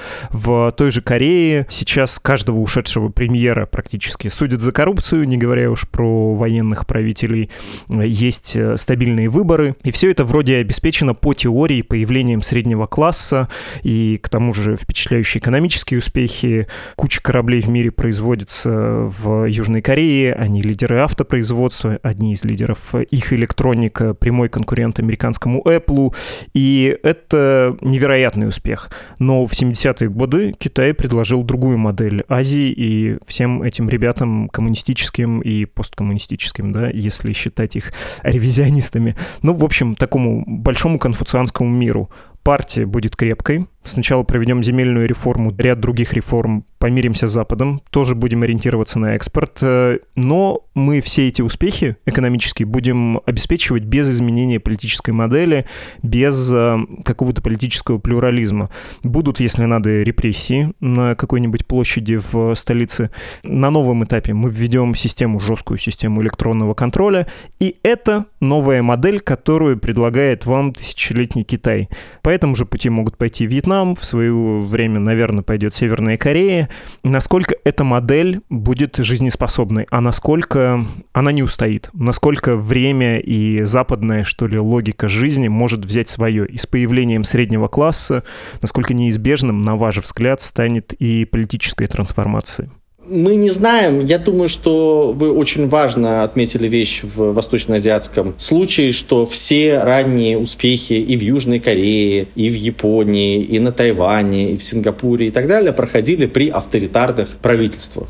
[0.44, 5.88] В той же Корее сейчас каждого ушедшего премьера практически судят за коррупцию, не говоря уж
[5.88, 7.50] про военных правителей.
[7.88, 9.74] Есть э, стабильные выборы.
[9.84, 13.48] И все это вроде обеспечено по теории появлением среднего класса
[13.82, 16.66] и к тому же впечатляющие экономические успехи.
[16.94, 20.34] Куча кораблей в мире производится в Южной Корее.
[20.34, 26.14] Они лидеры автопроизводства, одни из лидеров их электроника, прямой конкурент американскому Apple.
[26.52, 28.90] И это невероятный успех.
[29.18, 35.40] Но в 70-е годы годы Китай предложил другую модель Азии и всем этим ребятам коммунистическим
[35.40, 39.16] и посткоммунистическим, да, если считать их ревизионистами.
[39.42, 42.10] Ну, в общем, такому большому конфуцианскому миру.
[42.42, 48.42] Партия будет крепкой, Сначала проведем земельную реформу, ряд других реформ, помиримся с Западом, тоже будем
[48.42, 55.12] ориентироваться на экспорт, э, но мы все эти успехи экономические будем обеспечивать без изменения политической
[55.12, 55.66] модели,
[56.02, 58.70] без э, какого-то политического плюрализма.
[59.02, 63.10] Будут, если надо, репрессии на какой-нибудь площади в столице.
[63.42, 67.26] На новом этапе мы введем систему, жесткую систему электронного контроля,
[67.60, 71.88] и это новая модель, которую предлагает вам тысячелетний Китай.
[72.22, 76.68] По этому же пути могут пойти Вьетнам, Вьетнам, в свое время, наверное, пойдет Северная Корея.
[77.02, 84.46] Насколько эта модель будет жизнеспособной, а насколько она не устоит, насколько время и западная, что
[84.46, 86.46] ли, логика жизни может взять свое.
[86.46, 88.22] И с появлением среднего класса,
[88.62, 92.70] насколько неизбежным, на ваш взгляд, станет и политическая трансформация.
[93.06, 94.04] Мы не знаем.
[94.04, 100.94] Я думаю, что вы очень важно отметили вещь в восточноазиатском случае, что все ранние успехи
[100.94, 105.46] и в Южной Корее, и в Японии, и на Тайване, и в Сингапуре и так
[105.46, 108.08] далее проходили при авторитарных правительствах.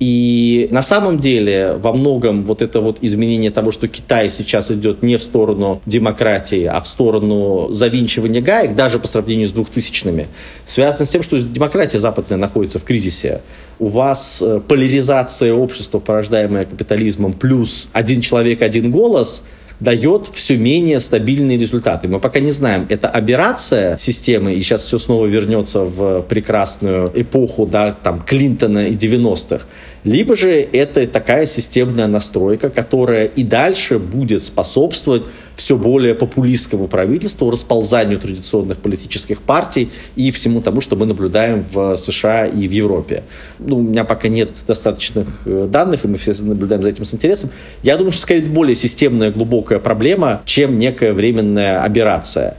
[0.00, 5.02] И на самом деле во многом вот это вот изменение того, что Китай сейчас идет
[5.02, 10.28] не в сторону демократии, а в сторону завинчивания гаек, даже по сравнению с двухтысячными,
[10.64, 13.42] связано с тем, что демократия западная находится в кризисе.
[13.80, 19.42] У вас э, поляризация общества, порождаемая капитализмом, плюс один человек, один голос–
[19.80, 22.08] дает все менее стабильные результаты.
[22.08, 27.66] Мы пока не знаем, это аберрация системы, и сейчас все снова вернется в прекрасную эпоху
[27.66, 29.66] да, там, Клинтона и 90-х,
[30.04, 35.22] либо же это такая системная настройка, которая и дальше будет способствовать
[35.56, 41.96] все более популистскому правительству, расползанию традиционных политических партий и всему тому, что мы наблюдаем в
[41.96, 43.24] США и в Европе.
[43.58, 47.12] Ну, у меня пока нет достаточных э, данных, и мы все наблюдаем за этим с
[47.12, 47.50] интересом.
[47.82, 52.56] Я думаю, что скорее более системная, глубокая проблема, чем некая временная аберрация.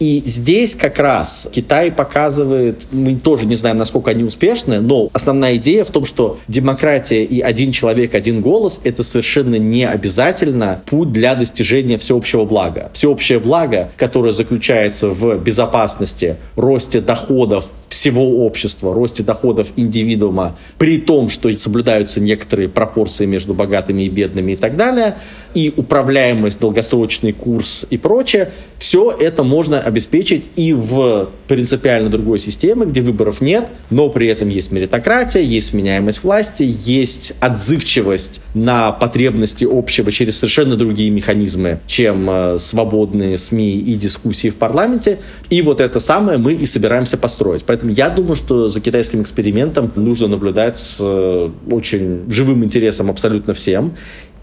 [0.00, 5.56] И здесь как раз Китай показывает, мы тоже не знаем, насколько они успешны, но основная
[5.56, 11.12] идея в том, что демократия и один человек, один голос— это совершенно не обязательно путь
[11.12, 12.90] для достижения всеобщего блага.
[12.94, 21.28] Всеобщее благо, которое заключается в безопасности, росте доходов всего общества, росте доходов индивидуума, при том,
[21.28, 25.16] что соблюдаются некоторые пропорции между богатыми и бедными и так далее,
[25.54, 32.86] и управляемость, долгосрочный курс и прочее, все это можно обеспечить и в принципиально другой системе,
[32.86, 39.66] где выборов нет, но при этом есть меритократия, есть сменяемость власти, есть отзывчивость на потребности
[39.68, 45.18] общего через совершенно другие механизмы, чем э, свободные СМИ и дискуссии в парламенте.
[45.50, 47.64] И вот это самое мы и собираемся построить.
[47.64, 53.54] Поэтому я думаю, что за китайским экспериментом нужно наблюдать с э, очень живым интересом абсолютно
[53.54, 53.94] всем.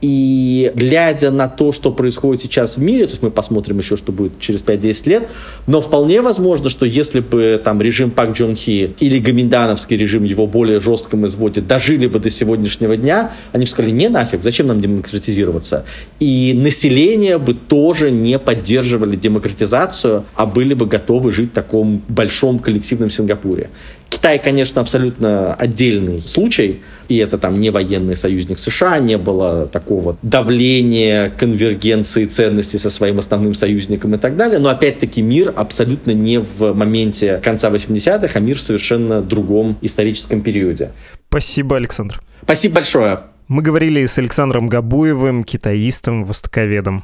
[0.02, 4.12] И глядя на то, что происходит сейчас в мире, то есть мы посмотрим еще, что
[4.12, 5.30] будет через 5-10 лет,
[5.66, 10.46] но вполне возможно, что если бы там режим Пак Джон Хи или гоминдановский режим его
[10.46, 14.82] более жестком изводе дожили бы до сегодняшнего дня, они бы сказали, не нафиг, зачем нам
[14.82, 15.86] демократизироваться?
[16.20, 22.60] И население бы тоже не поддерживали демократизацию, а были бы готовы жить в таком большом
[22.60, 23.70] коллективном Сингапуре.
[24.18, 30.18] Китай, конечно, абсолютно отдельный случай, и это там не военный союзник США, не было такого
[30.24, 36.40] давления, конвергенции ценностей со своим основным союзником и так далее, но опять-таки мир абсолютно не
[36.40, 40.94] в моменте конца 80-х, а мир в совершенно другом историческом периоде.
[41.30, 42.20] Спасибо, Александр.
[42.42, 43.20] Спасибо большое.
[43.48, 47.04] Мы говорили с Александром Габуевым, китаистом, востоковедом.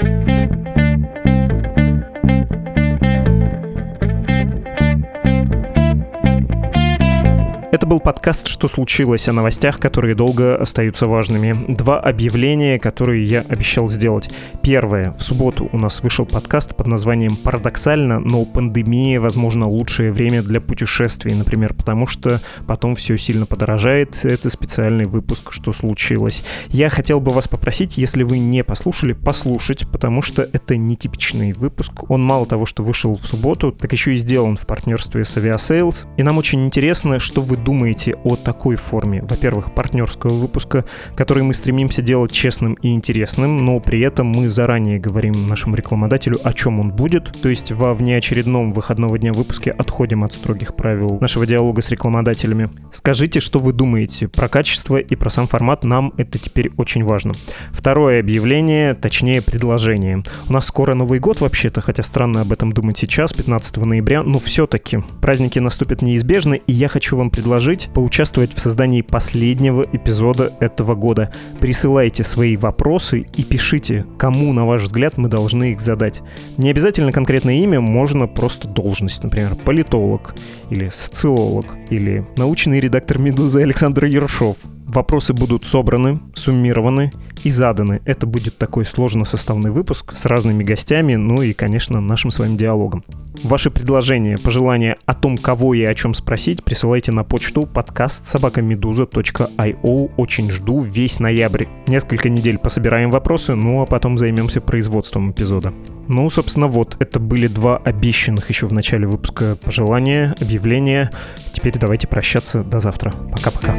[7.84, 11.65] Это был подкаст «Что случилось?» о новостях, которые долго остаются важными.
[11.67, 14.29] Два объявления, которые я обещал сделать.
[14.61, 15.11] Первое.
[15.11, 20.61] В субботу у нас вышел подкаст под названием «Парадоксально, но пандемия, возможно, лучшее время для
[20.61, 21.36] путешествий».
[21.36, 24.23] Например, потому что потом все сильно подорожает.
[24.23, 26.45] Это специальный выпуск «Что случилось?».
[26.69, 32.09] Я хотел бы вас попросить, если вы не послушали, послушать, потому что это нетипичный выпуск.
[32.09, 36.05] Он мало того, что вышел в субботу, так еще и сделан в партнерстве с Aviasales.
[36.15, 41.55] И нам очень интересно, что вы думаете о такой форме, во-первых, партнерского выпуска, который мы
[41.55, 46.80] стремимся делать честным и интересным, но при этом мы заранее говорим нашему рекламодателю, о чем
[46.80, 51.82] он будет, то есть во внеочередном выходного дня выпуске отходим от строгих правил нашего диалога
[51.82, 52.69] с рекламодателями.
[52.91, 57.34] Скажите, что вы думаете про качество и про сам формат, нам это теперь очень важно.
[57.71, 60.21] Второе объявление, точнее предложение.
[60.47, 64.38] У нас скоро Новый год вообще-то, хотя странно об этом думать сейчас, 15 ноября, но
[64.38, 70.51] все-таки праздники наступят неизбежно, и я хочу вам предложить предложить поучаствовать в создании последнего эпизода
[70.59, 71.32] этого года.
[71.61, 76.22] Присылайте свои вопросы и пишите, кому, на ваш взгляд, мы должны их задать.
[76.57, 80.36] Не обязательно конкретное имя, можно просто должность, например, политолог
[80.72, 84.57] или социолог или научный редактор «Медузы» Александр Ершов.
[84.93, 87.11] Вопросы будут собраны, суммированы
[87.43, 88.01] и заданы.
[88.05, 92.55] Это будет такой сложно составный выпуск с разными гостями, ну и, конечно, нашим с вами
[92.57, 93.03] диалогом.
[93.43, 100.11] Ваши предложения, пожелания о том, кого и о чем спросить, присылайте на почту подкаст собакамедуза.io.
[100.15, 101.65] Очень жду весь ноябрь.
[101.87, 105.73] Несколько недель пособираем вопросы, ну а потом займемся производством эпизода.
[106.08, 111.12] Ну, собственно, вот, это были два обещанных еще в начале выпуска пожелания, объявления.
[111.54, 112.64] Теперь давайте прощаться.
[112.64, 113.12] До завтра.
[113.32, 113.74] Пока-пока.